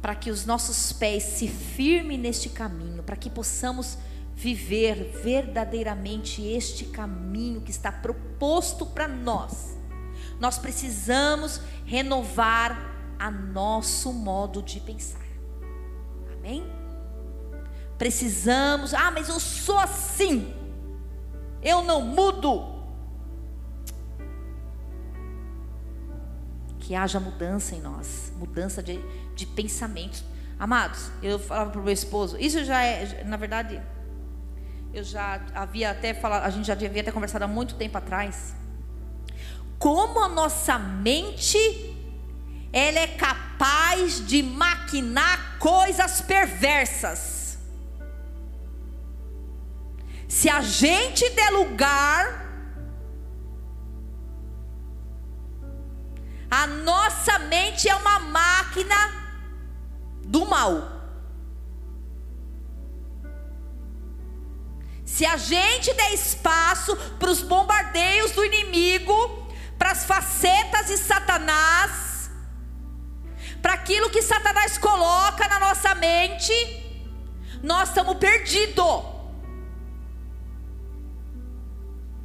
[0.00, 3.98] para que os nossos pés se firmem neste caminho, para que possamos
[4.34, 9.76] viver verdadeiramente este caminho que está proposto para nós.
[10.38, 15.26] Nós precisamos renovar a nosso modo de pensar.
[16.36, 16.64] Amém?
[17.98, 20.54] Precisamos, ah, mas eu sou assim,
[21.60, 22.77] eu não mudo.
[26.88, 28.98] Que haja mudança em nós, mudança de,
[29.34, 30.24] de pensamentos.
[30.58, 33.78] Amados, eu falava para o meu esposo, isso já é, na verdade,
[34.94, 38.54] eu já havia até falado, a gente já havia até conversado há muito tempo atrás.
[39.78, 41.58] Como a nossa mente,
[42.72, 47.58] ela é capaz de maquinar coisas perversas.
[50.26, 52.47] Se a gente der lugar,
[56.50, 58.96] a nossa mente é uma máquina
[60.24, 60.98] do mal.
[65.04, 72.30] Se a gente der espaço para os bombardeios do inimigo, para as facetas de Satanás,
[73.60, 76.52] para aquilo que Satanás coloca na nossa mente,
[77.62, 79.04] nós estamos perdidos.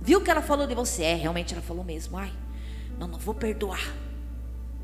[0.01, 1.03] Viu o que ela falou de você?
[1.03, 2.17] É, realmente ela falou mesmo.
[2.17, 2.31] Ai,
[2.97, 3.81] não, não vou perdoar.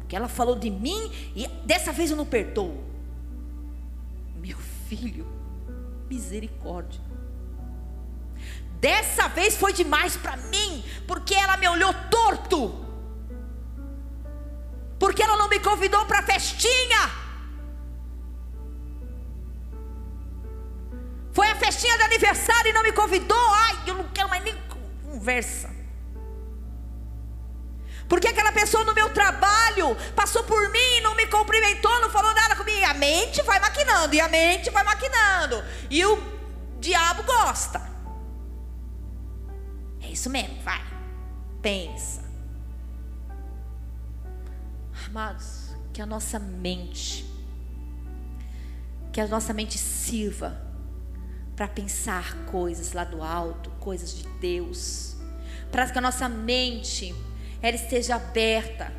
[0.10, 2.84] Porque ela falou de mim e dessa vez eu não perdoo.
[4.38, 4.57] Meu
[4.88, 5.28] filho,
[6.10, 6.99] misericórdia.
[8.80, 12.84] Dessa vez foi demais para mim, porque ela me olhou torto.
[14.97, 17.12] Porque ela não me convidou para festinha.
[21.32, 23.38] Foi a festinha de aniversário e não me convidou.
[23.38, 24.55] Ai, eu não quero mais nem
[25.03, 25.79] conversa.
[28.10, 32.55] Porque aquela pessoa no meu trabalho passou por mim, não me cumprimentou, não falou nada
[32.55, 32.80] comigo.
[32.80, 35.64] E a mente vai maquinando, e a mente vai maquinando.
[35.91, 36.20] E o
[36.80, 37.80] diabo gosta.
[40.01, 40.84] É isso mesmo, vai.
[41.62, 42.28] Pensa.
[45.05, 47.26] Amados, que a nossa mente,
[49.14, 50.60] que a nossa mente sirva
[51.55, 55.16] para pensar coisas lá do alto, coisas de Deus,
[55.72, 57.14] para que a nossa mente
[57.62, 58.91] ela esteja aberta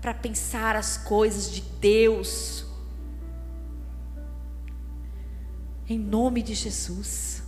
[0.00, 2.64] para pensar as coisas de Deus.
[5.88, 7.42] Em nome de Jesus.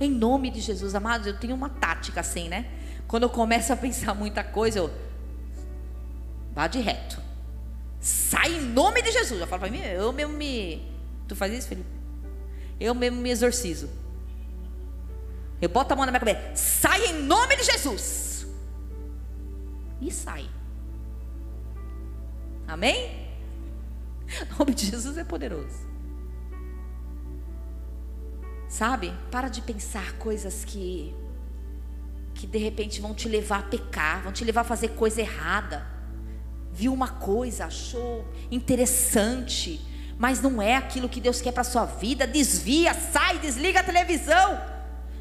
[0.00, 2.66] Em nome de Jesus, amados, eu tenho uma tática assim, né?
[3.06, 4.90] Quando eu começo a pensar muita coisa, eu
[6.52, 7.20] vá de reto.
[8.00, 9.40] Sai em nome de Jesus.
[9.40, 10.82] Eu falo para mim, eu mesmo me.
[11.26, 11.88] Tu faz isso, Felipe?
[12.78, 13.88] Eu mesmo me exorcizo.
[15.60, 16.54] Eu boto a mão na minha cabeça.
[16.54, 18.25] Sai em nome de Jesus.
[20.00, 20.48] E sai.
[22.66, 23.26] Amém?
[24.52, 25.86] O nome de Jesus é poderoso.
[28.68, 29.14] Sabe?
[29.30, 31.14] Para de pensar coisas que
[32.34, 35.86] que de repente vão te levar a pecar, vão te levar a fazer coisa errada.
[36.70, 39.80] Viu uma coisa, achou interessante,
[40.18, 44.60] mas não é aquilo que Deus quer para sua vida, desvia, sai, desliga a televisão.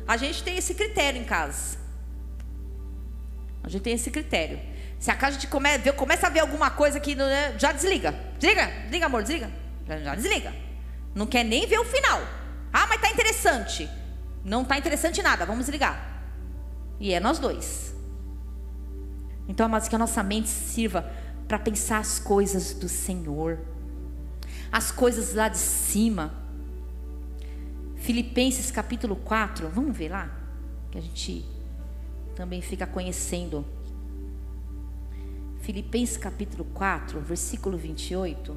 [0.06, 1.85] A gente tem esse critério em casa.
[3.66, 4.60] A gente tem esse critério.
[5.00, 8.14] Se a casa de come, começa a ver alguma coisa que é, já desliga.
[8.38, 9.52] Desliga, desliga, amor, desliga.
[9.88, 10.54] Já, já desliga.
[11.16, 12.22] Não quer nem ver o final.
[12.72, 13.90] Ah, mas tá interessante.
[14.44, 16.24] Não tá interessante nada, vamos ligar.
[17.00, 17.96] E é nós dois.
[19.48, 21.12] Então, amados, que a nossa mente sirva
[21.48, 23.60] para pensar as coisas do Senhor,
[24.72, 26.34] as coisas lá de cima.
[27.96, 30.30] Filipenses capítulo 4, vamos ver lá,
[30.92, 31.55] que a gente
[32.36, 33.66] também fica conhecendo.
[35.62, 38.56] Filipenses capítulo 4, versículo 28.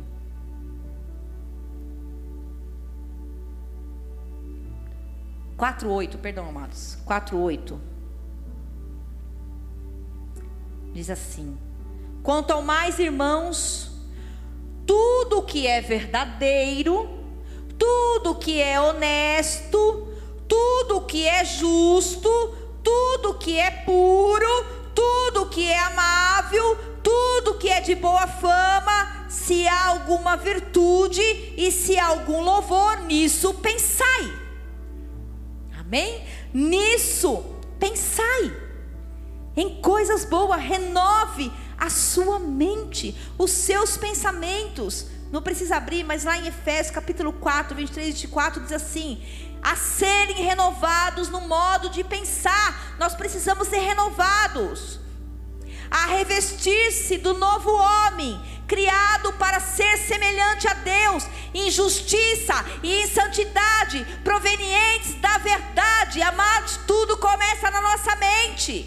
[5.57, 6.99] 4:8, perdão, amados.
[7.05, 7.79] 4:8.
[10.93, 11.59] Diz assim:
[12.23, 13.91] Quanto ao mais, irmãos,
[14.87, 17.09] tudo que é verdadeiro,
[17.79, 20.09] tudo que é honesto,
[20.47, 22.29] tudo que é justo,
[22.83, 24.65] tudo que é puro,
[24.95, 31.23] tudo que é amável, tudo que é de boa fama, se há alguma virtude
[31.57, 34.33] e se há algum louvor, nisso pensai.
[35.79, 36.25] Amém?
[36.53, 37.45] Nisso,
[37.79, 38.69] pensai
[39.57, 45.07] em coisas boas, renove a sua mente, os seus pensamentos.
[45.33, 49.21] Não precisa abrir, mas lá em Efésios capítulo 4, 23 e 24 diz assim:
[49.63, 55.01] a serem renovados no modo de pensar, nós precisamos ser renovados,
[55.91, 63.07] a revestir-se do novo homem, criado para ser semelhante a Deus, em justiça e em
[63.07, 66.21] santidade, provenientes da verdade.
[66.21, 68.87] Amados, tudo começa na nossa mente.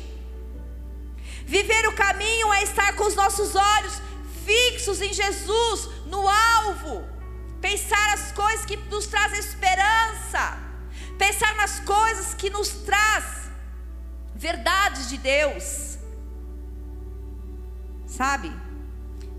[1.45, 4.01] Viver o caminho é estar com os nossos olhos
[4.45, 7.10] fixos em Jesus, no alvo.
[7.61, 10.57] Pensar as coisas que nos trazem esperança.
[11.17, 13.49] Pensar nas coisas que nos traz
[14.35, 15.99] verdades de Deus.
[18.07, 18.51] Sabe?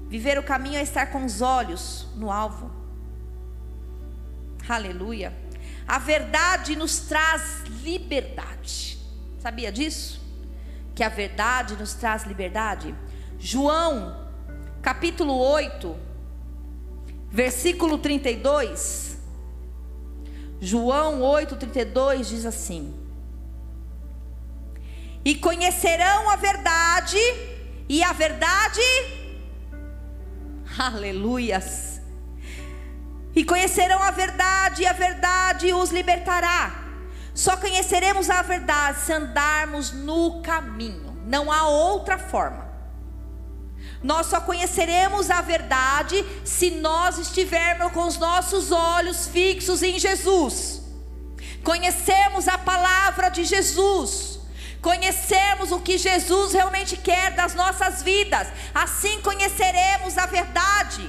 [0.08, 2.70] Viver o caminho é estar com os olhos no alvo.
[4.68, 5.36] Aleluia.
[5.86, 8.98] A verdade nos traz liberdade.
[9.40, 10.22] Sabia disso?
[10.94, 12.94] Que a verdade nos traz liberdade?
[13.38, 14.30] João,
[14.80, 15.96] capítulo 8,
[17.32, 19.18] versículo 32.
[20.60, 22.94] João 8, 32 diz assim:
[25.24, 27.18] E conhecerão a verdade,
[27.88, 28.80] e a verdade
[30.78, 32.00] Aleluias.
[33.34, 36.82] E conhecerão a verdade, e a verdade os libertará.
[37.34, 41.16] Só conheceremos a verdade se andarmos no caminho.
[41.26, 42.61] Não há outra forma.
[44.02, 50.82] Nós só conheceremos a verdade se nós estivermos com os nossos olhos fixos em Jesus.
[51.62, 54.40] Conhecemos a palavra de Jesus.
[54.80, 58.48] Conhecemos o que Jesus realmente quer das nossas vidas.
[58.74, 61.08] Assim conheceremos a verdade.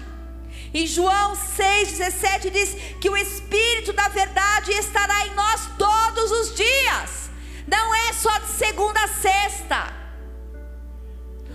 [0.71, 7.31] E João 6,17 diz que o Espírito da verdade estará em nós todos os dias.
[7.67, 10.02] Não é só de segunda a sexta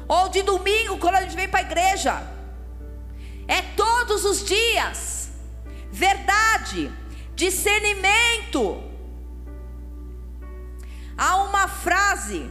[0.09, 2.23] ou de domingo, quando a gente vem para a igreja.
[3.47, 5.31] É todos os dias.
[5.93, 6.91] Verdade,
[7.35, 8.83] discernimento.
[11.17, 12.51] Há uma frase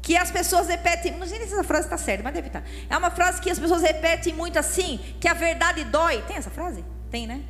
[0.00, 2.62] que as pessoas repetem, não sei se essa frase está certa, mas deve estar.
[2.62, 2.68] Tá.
[2.90, 6.22] É uma frase que as pessoas repetem muito assim, que a verdade dói.
[6.22, 6.84] Tem essa frase?
[7.10, 7.44] Tem, né?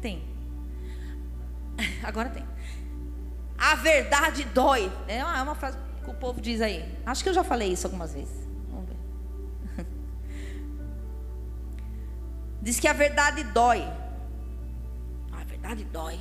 [0.00, 0.24] Tem.
[2.02, 2.44] Agora tem.
[3.58, 4.90] A verdade dói.
[5.06, 6.84] É uma, é uma frase que o povo diz aí?
[7.04, 8.46] Acho que eu já falei isso algumas vezes.
[8.70, 8.96] Vamos ver.
[12.62, 13.82] Diz que a verdade dói.
[15.32, 16.18] A verdade dói.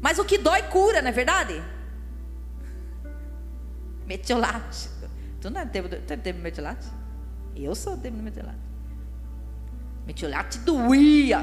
[0.00, 1.54] Mas o que dói cura, não é verdade?
[4.06, 4.88] Metiolate.
[5.40, 6.86] Tu não é tempo, tu é tempo metiolate?
[7.56, 8.58] Eu sou tempo do metiolate.
[10.06, 11.40] Metiolate doía.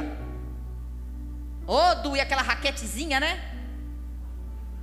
[1.68, 3.59] Ô, oh, doía aquela raquetezinha, né?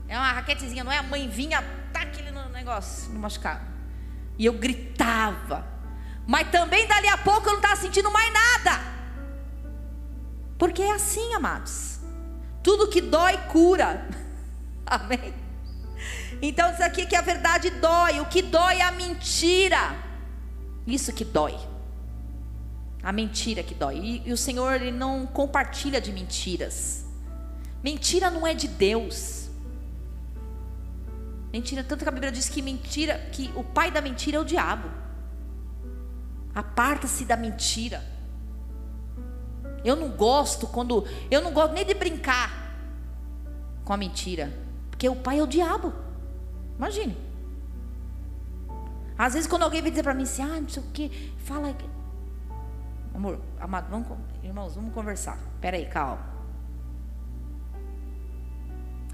[0.09, 0.98] É uma raquetezinha, não é?
[0.98, 3.64] A mãe vinha, tá aquele negócio, no machucado.
[4.38, 5.66] E eu gritava.
[6.26, 8.80] Mas também dali a pouco eu não estava sentindo mais nada.
[10.59, 12.00] Porque é assim, amados.
[12.62, 14.09] Tudo que dói cura.
[14.86, 15.34] Amém?
[16.42, 18.20] Então isso aqui que a verdade dói.
[18.20, 19.96] O que dói é a mentira.
[20.86, 21.57] Isso que dói.
[23.02, 23.98] A mentira que dói.
[23.98, 27.04] E, e o Senhor ele não compartilha de mentiras.
[27.82, 29.45] Mentira não é de Deus.
[31.57, 34.44] Mentira, tanto que a Bíblia diz que mentira, que o pai da mentira é o
[34.44, 34.90] diabo.
[36.54, 38.04] Aparta-se da mentira.
[39.82, 41.07] Eu não gosto quando.
[41.30, 42.76] Eu não gosto nem de brincar
[43.86, 44.52] com a mentira.
[44.90, 45.94] Porque o pai é o diabo.
[46.76, 47.16] Imagine.
[49.16, 51.74] Às vezes quando alguém vem dizer para mim assim, ah, não sei o que, fala.
[53.14, 54.09] Amor, amado, vamos,
[54.42, 55.38] irmãos, vamos conversar.
[55.59, 56.20] Pera aí, calma.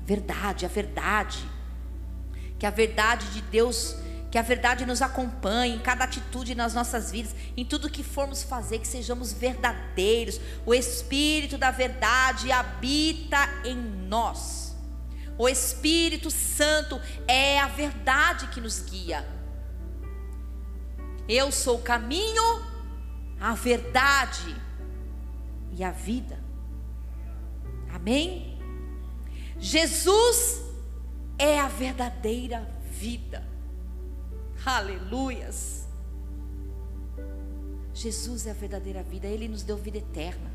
[0.05, 1.62] Verdade, a verdade
[2.63, 3.97] que a verdade de Deus,
[4.31, 8.45] que a verdade nos acompanhe em cada atitude nas nossas vidas, em tudo que formos
[8.45, 10.41] fazer, que sejamos verdadeiros.
[10.65, 14.77] O Espírito da verdade habita em nós.
[15.37, 19.27] O Espírito Santo é a verdade que nos guia.
[21.29, 22.63] Eu sou o caminho,
[23.41, 24.55] a verdade
[25.73, 26.39] e a vida.
[27.93, 28.57] Amém?
[29.59, 30.72] Jesus
[31.39, 33.43] é a verdadeira vida.
[34.65, 35.89] Aleluias.
[37.95, 40.51] Jesus é a verdadeira vida, Ele nos deu vida eterna.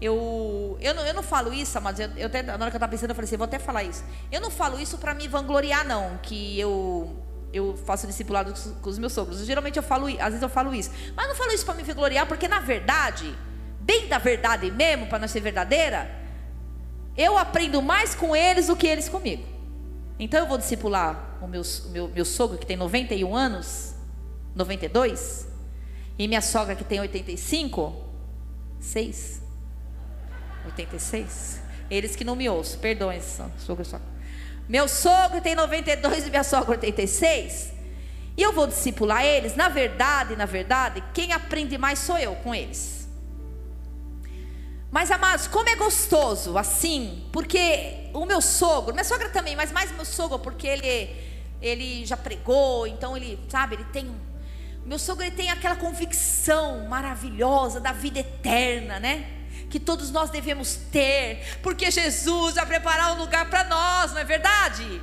[0.00, 2.78] Eu, eu, não, eu não falo isso, mas eu, eu até, na hora que eu
[2.78, 4.04] estava pensando, eu falei assim: vou até falar isso.
[4.30, 7.16] Eu não falo isso para me vangloriar, não, que eu,
[7.52, 9.44] eu faço discipulado com os meus sogros.
[9.46, 12.26] Geralmente eu falo, às vezes eu falo isso, mas não falo isso para me vangloriar,
[12.26, 13.34] porque na verdade,
[13.80, 16.23] bem da verdade mesmo, para nós ser verdadeira,
[17.16, 19.44] eu aprendo mais com eles do que eles comigo.
[20.18, 23.94] Então eu vou discipular o meu, o meu, meu sogro que tem 91 anos,
[24.54, 25.48] 92,
[26.18, 27.94] e minha sogra que tem 85,
[28.80, 29.42] 6,
[30.66, 31.60] 86.
[31.90, 33.20] Eles que não me ouçam, perdoem,
[33.58, 34.06] sogro sogra.
[34.68, 37.72] Meu sogro tem 92 e minha sogra 86.
[38.36, 39.54] E eu vou discipular eles.
[39.54, 42.93] Na verdade, na verdade, quem aprende mais sou eu com eles.
[44.94, 49.90] Mas amados, como é gostoso assim, porque o meu sogro, minha sogra também, mas mais
[49.90, 51.10] meu sogro, porque ele,
[51.60, 54.14] ele já pregou, então ele, sabe, ele tem.
[54.86, 59.28] Meu sogro ele tem aquela convicção maravilhosa da vida eterna, né?
[59.68, 64.24] Que todos nós devemos ter, porque Jesus vai preparar um lugar para nós, não é
[64.24, 65.02] verdade?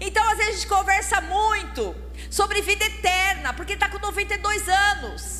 [0.00, 1.92] Então às vezes a gente conversa muito
[2.30, 5.39] sobre vida eterna, porque ele está com 92 anos.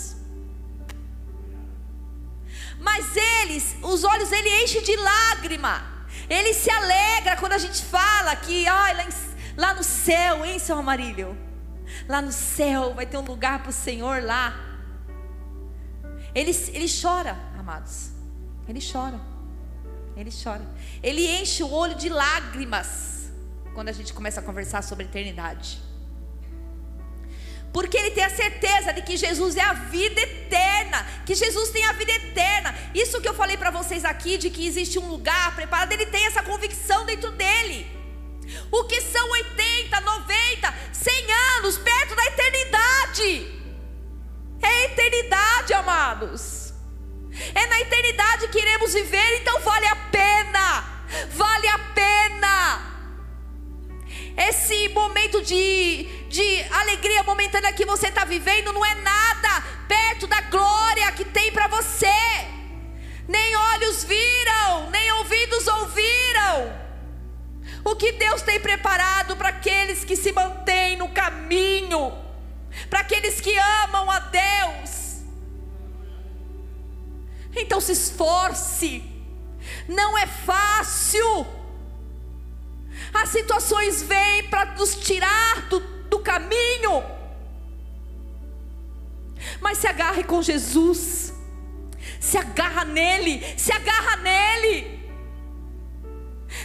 [2.81, 5.83] Mas eles, os olhos ele enche de lágrima.
[6.28, 9.07] Ele se alegra quando a gente fala que, ai, lá,
[9.57, 11.37] lá no céu, hein, seu Amarílio?
[12.09, 14.55] Lá no céu vai ter um lugar para o Senhor lá.
[16.35, 18.11] Ele, ele chora, amados.
[18.68, 19.20] Ele chora.
[20.16, 20.62] Ele chora.
[21.03, 23.31] Ele enche o olho de lágrimas
[23.74, 25.81] quando a gente começa a conversar sobre a eternidade.
[27.73, 31.85] Porque ele tem a certeza de que Jesus é a vida eterna, que Jesus tem
[31.87, 32.75] a vida eterna.
[32.95, 36.27] Isso que eu falei para vocês aqui, de que existe um lugar preparado, ele tem
[36.27, 37.87] essa convicção dentro dele.
[38.73, 43.61] O que são 80, 90, 100 anos perto da eternidade?
[44.62, 46.75] É a eternidade, amados.
[47.55, 50.85] É na eternidade que iremos viver, então vale a pena.
[51.31, 52.89] Vale a pena.
[54.49, 60.41] Esse momento de, de alegria momentânea que você está vivendo não é nada perto da
[60.41, 62.07] glória que tem para você.
[63.28, 66.72] Nem olhos viram, nem ouvidos ouviram.
[67.84, 72.16] O que Deus tem preparado para aqueles que se mantêm no caminho,
[72.88, 75.20] para aqueles que amam a Deus.
[77.55, 79.05] Então se esforce,
[79.86, 81.59] não é fácil.
[83.12, 87.02] As situações vêm para nos tirar do, do caminho.
[89.61, 91.32] Mas se agarre com Jesus.
[92.20, 95.00] Se agarra nele, se agarra nele.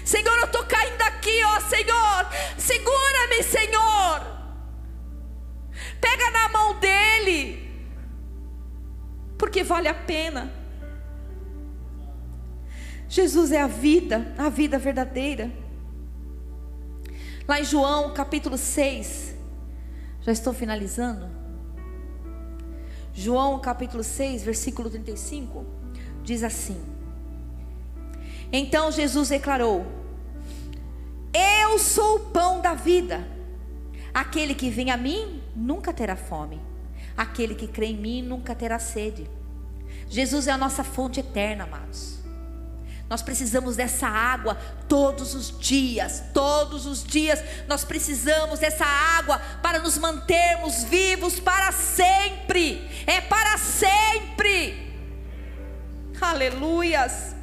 [0.03, 2.27] Senhor, eu estou caindo aqui, ó Senhor.
[2.57, 4.35] Segura-me, Senhor.
[5.99, 7.65] Pega na mão dele.
[9.37, 10.51] Porque vale a pena.
[13.07, 15.51] Jesus é a vida, a vida verdadeira.
[17.47, 19.35] Lá em João capítulo 6,
[20.21, 21.29] já estou finalizando.
[23.13, 25.63] João capítulo 6, versículo 35,
[26.23, 26.83] diz assim:
[28.51, 29.85] Então Jesus declarou:
[31.31, 33.27] Eu sou o pão da vida.
[34.11, 36.59] Aquele que vem a mim nunca terá fome.
[37.15, 39.29] Aquele que crê em mim nunca terá sede.
[40.09, 42.14] Jesus é a nossa fonte eterna, amados.
[43.07, 44.55] Nós precisamos dessa água
[44.89, 47.39] todos os dias, todos os dias.
[47.67, 52.89] Nós precisamos dessa água para nos mantermos vivos para sempre.
[53.05, 54.91] É para sempre.
[56.19, 57.35] Aleluias.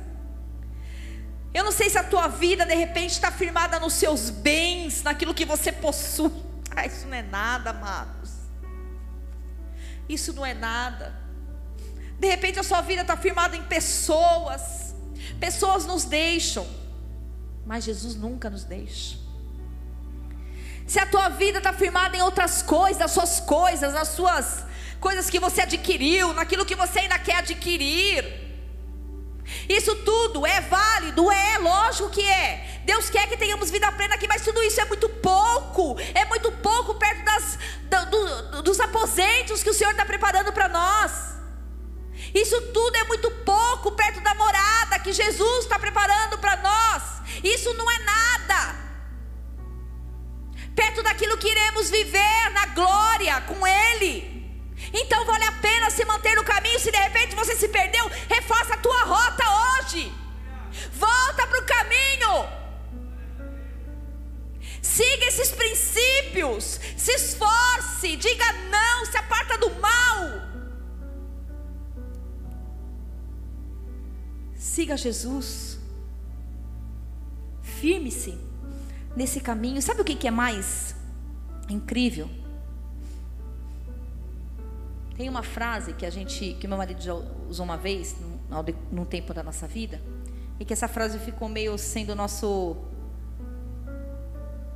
[1.54, 5.34] Eu não sei se a tua vida de repente está firmada nos seus bens, naquilo
[5.34, 6.30] que você possui.
[6.74, 8.30] Ah, isso não é nada, amados.
[10.08, 11.14] Isso não é nada.
[12.18, 14.81] De repente a sua vida está firmada em pessoas
[15.42, 16.64] Pessoas nos deixam,
[17.66, 19.18] mas Jesus nunca nos deixa.
[20.86, 24.64] Se a tua vida está firmada em outras coisas, nas suas coisas, nas suas
[25.00, 28.24] coisas que você adquiriu, naquilo que você ainda quer adquirir,
[29.68, 32.80] isso tudo é válido, é, lógico que é.
[32.84, 36.52] Deus quer que tenhamos vida plena aqui, mas tudo isso é muito pouco, é muito
[36.52, 37.58] pouco perto das,
[38.08, 41.32] do, dos aposentos que o Senhor está preparando para nós.
[42.34, 44.11] Isso tudo é muito pouco perto
[45.12, 47.02] que Jesus está preparando para nós.
[47.44, 48.76] Isso não é nada.
[50.74, 54.32] Perto daquilo que iremos viver na glória com Ele.
[54.94, 56.80] Então vale a pena se manter no caminho.
[56.80, 60.12] Se de repente você se perdeu, refaça a tua rota hoje.
[60.92, 62.62] Volta para o caminho.
[64.80, 66.80] Siga esses princípios.
[66.96, 68.16] Se esforce.
[68.16, 69.04] Diga não.
[69.04, 69.18] Se
[74.82, 75.78] Siga Jesus.
[77.62, 78.36] Firme-se
[79.14, 79.80] nesse caminho.
[79.80, 80.96] Sabe o que é mais
[81.70, 82.28] incrível?
[85.16, 87.14] Tem uma frase que a gente, que meu marido já
[87.48, 88.16] usou uma vez,
[88.90, 90.02] num tempo da nossa vida,
[90.58, 92.76] e que essa frase ficou meio sendo nosso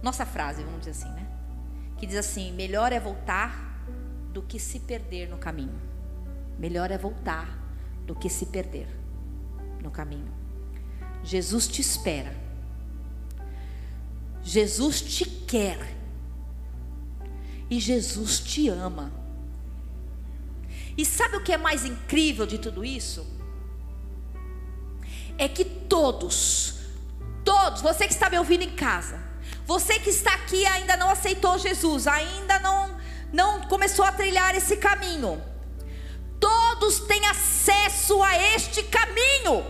[0.04, 1.26] nossa frase, vamos dizer assim, né?
[1.96, 3.82] Que diz assim: melhor é voltar
[4.32, 5.80] do que se perder no caminho.
[6.57, 7.59] Melhor é voltar
[8.07, 8.95] do que se perder
[9.82, 10.32] no caminho.
[11.22, 12.34] Jesus te espera.
[14.42, 15.96] Jesus te quer.
[17.68, 19.12] E Jesus te ama.
[20.96, 23.26] E sabe o que é mais incrível de tudo isso?
[25.36, 26.80] É que todos,
[27.44, 29.20] todos, você que está me ouvindo em casa,
[29.66, 32.96] você que está aqui ainda não aceitou Jesus, ainda não
[33.32, 35.42] não começou a trilhar esse caminho.
[36.78, 39.64] Todos têm acesso a este caminho.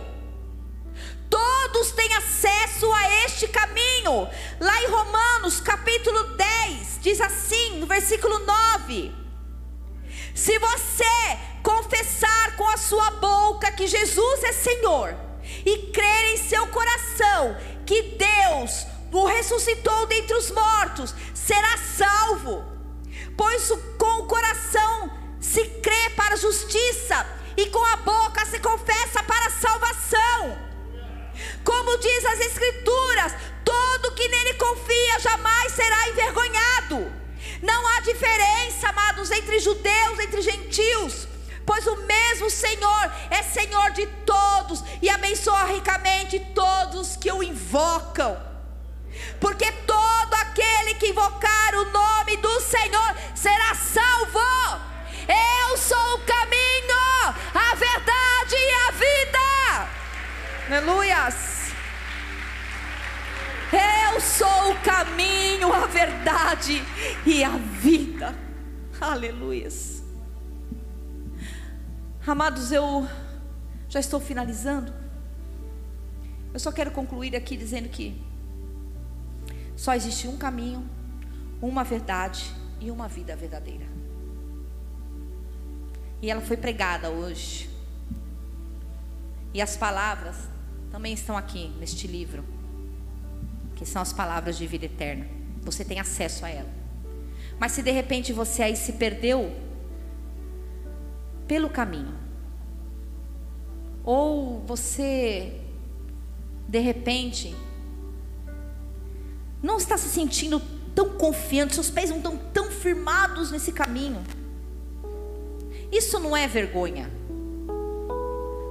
[1.29, 4.27] Todos têm acesso a este caminho.
[4.59, 9.15] Lá em Romanos, capítulo 10, diz assim, no versículo 9:
[10.35, 11.05] Se você
[11.63, 15.15] confessar com a sua boca que Jesus é Senhor,
[15.65, 17.55] e crer em seu coração
[17.85, 22.65] que Deus o ressuscitou dentre os mortos, será salvo.
[23.37, 25.16] Pois com o coração
[25.57, 27.25] se crê para a justiça,
[27.57, 30.67] e com a boca se confessa para a salvação.
[31.63, 33.33] Como diz as Escrituras,
[33.65, 37.11] todo que nele confia jamais será envergonhado.
[37.63, 41.27] Não há diferença, amado amados, entre judeus, entre gentios.
[41.65, 48.37] Pois o mesmo Senhor é Senhor de todos e abençoa ricamente todos que o invocam.
[49.39, 54.96] Porque todo aquele que invocar o nome do Senhor será salvo.
[55.27, 56.95] Eu sou o caminho,
[57.53, 59.89] a verdade e a vida.
[60.69, 61.71] Aleluias.
[63.71, 66.81] Eu sou o caminho, a verdade
[67.25, 68.33] e a vida.
[68.99, 70.03] Aleluias.
[72.25, 73.07] Amados, eu
[73.89, 74.93] já estou finalizando.
[76.53, 78.21] Eu só quero concluir aqui dizendo que
[79.75, 80.89] só existe um caminho,
[81.61, 83.96] uma verdade e uma vida verdadeira.
[86.21, 87.69] E ela foi pregada hoje.
[89.53, 90.35] E as palavras
[90.91, 92.43] também estão aqui neste livro,
[93.75, 95.27] que são as palavras de vida eterna.
[95.61, 96.69] Você tem acesso a ela.
[97.59, 99.55] Mas se de repente você aí se perdeu
[101.47, 102.13] pelo caminho,
[104.03, 105.59] ou você
[106.67, 107.55] de repente
[109.61, 110.61] não está se sentindo
[110.93, 114.23] tão confiante, seus pés não estão tão firmados nesse caminho.
[115.91, 117.09] Isso não é vergonha.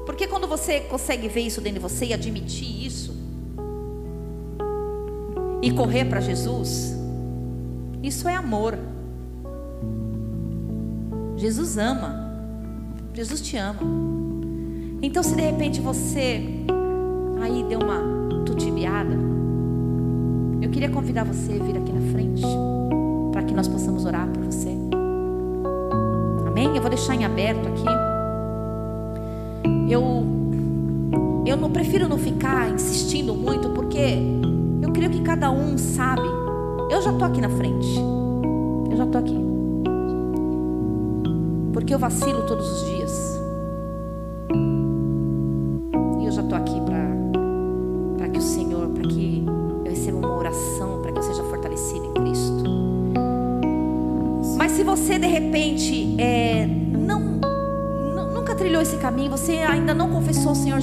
[0.05, 3.15] Porque quando você consegue ver isso dentro de você e admitir isso,
[5.63, 6.95] e correr para Jesus,
[8.03, 8.79] isso é amor.
[11.37, 12.25] Jesus ama.
[13.13, 13.81] Jesus te ama.
[15.03, 16.43] Então, se de repente você
[17.43, 19.17] aí deu uma tutibiada,
[20.61, 22.43] eu queria convidar você a vir aqui na frente
[23.33, 24.76] para que nós possamos orar por você.
[26.57, 26.75] Amém?
[26.75, 27.85] Eu vou deixar em aberto aqui.
[29.91, 30.25] Eu
[31.45, 34.19] eu não prefiro não ficar insistindo muito porque
[34.81, 36.27] eu creio que cada um sabe.
[36.91, 38.01] Eu já tô aqui na frente.
[38.91, 39.39] Eu já tô aqui.
[41.75, 43.26] Porque eu vacilo todos os dias.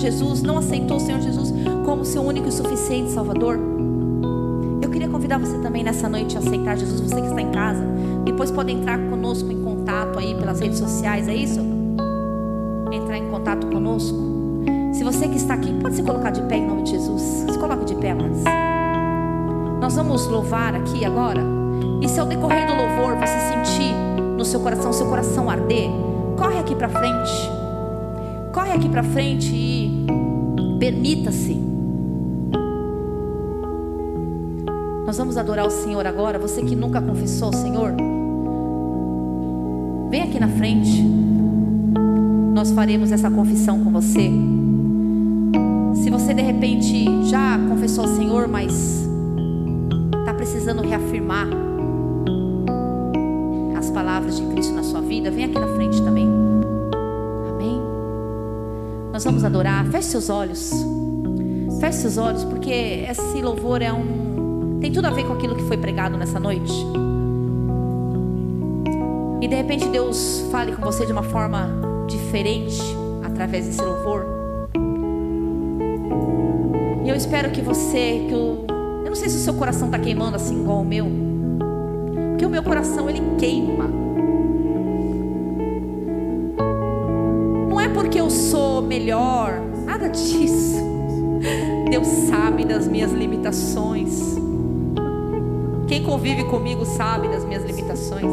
[0.03, 1.53] Jesus, não aceitou o Senhor Jesus
[1.85, 3.57] como seu único e suficiente Salvador,
[4.81, 7.81] eu queria convidar você também nessa noite a aceitar Jesus, você que está em casa.
[8.25, 11.61] Depois pode entrar conosco em contato aí pelas redes sociais, é isso?
[12.91, 14.17] Entrar em contato conosco.
[14.91, 17.21] Se você que está aqui, pode se colocar de pé em nome de Jesus.
[17.21, 18.43] Se coloque de pé, amados.
[19.79, 21.41] Nós vamos louvar aqui agora.
[22.01, 23.93] E se ao decorrer do louvor você sentir
[24.37, 25.89] no seu coração, seu coração arder,
[26.37, 27.62] corre aqui para frente.
[28.53, 30.05] Corre aqui para frente e
[30.79, 31.59] permita-se.
[35.07, 36.37] Nós vamos adorar o Senhor agora.
[36.37, 37.95] Você que nunca confessou o Senhor,
[40.11, 41.01] vem aqui na frente.
[42.53, 44.29] Nós faremos essa confissão com você.
[45.95, 49.09] Se você de repente já confessou o Senhor, mas
[50.19, 51.47] está precisando reafirmar
[53.75, 56.12] as palavras de Cristo na sua vida, vem aqui na frente também.
[59.13, 59.85] Nós vamos adorar.
[59.91, 60.71] Feche seus olhos.
[61.79, 64.79] Feche seus olhos, porque esse louvor é um.
[64.81, 66.73] Tem tudo a ver com aquilo que foi pregado nessa noite.
[69.39, 71.69] E de repente Deus fale com você de uma forma
[72.07, 72.81] diferente
[73.23, 74.25] através desse louvor.
[77.05, 78.65] E eu espero que você, que eu,
[79.03, 81.05] eu não sei se o seu coração está queimando assim igual o meu,
[82.31, 84.02] porque o meu coração ele queima.
[88.93, 90.77] Melhor, nada disso.
[91.89, 94.35] Deus sabe das minhas limitações.
[95.87, 98.31] Quem convive comigo sabe das minhas limitações.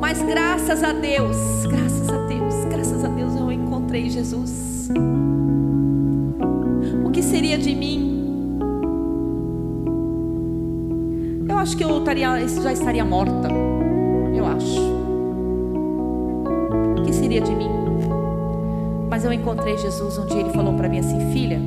[0.00, 1.36] Mas graças a Deus,
[1.66, 4.90] graças a Deus, graças a Deus eu encontrei Jesus.
[7.04, 8.58] O que seria de mim?
[11.48, 13.63] Eu acho que eu estaria, já estaria morta.
[19.44, 21.60] Encontrei Jesus um dia ele falou para mim assim, filha,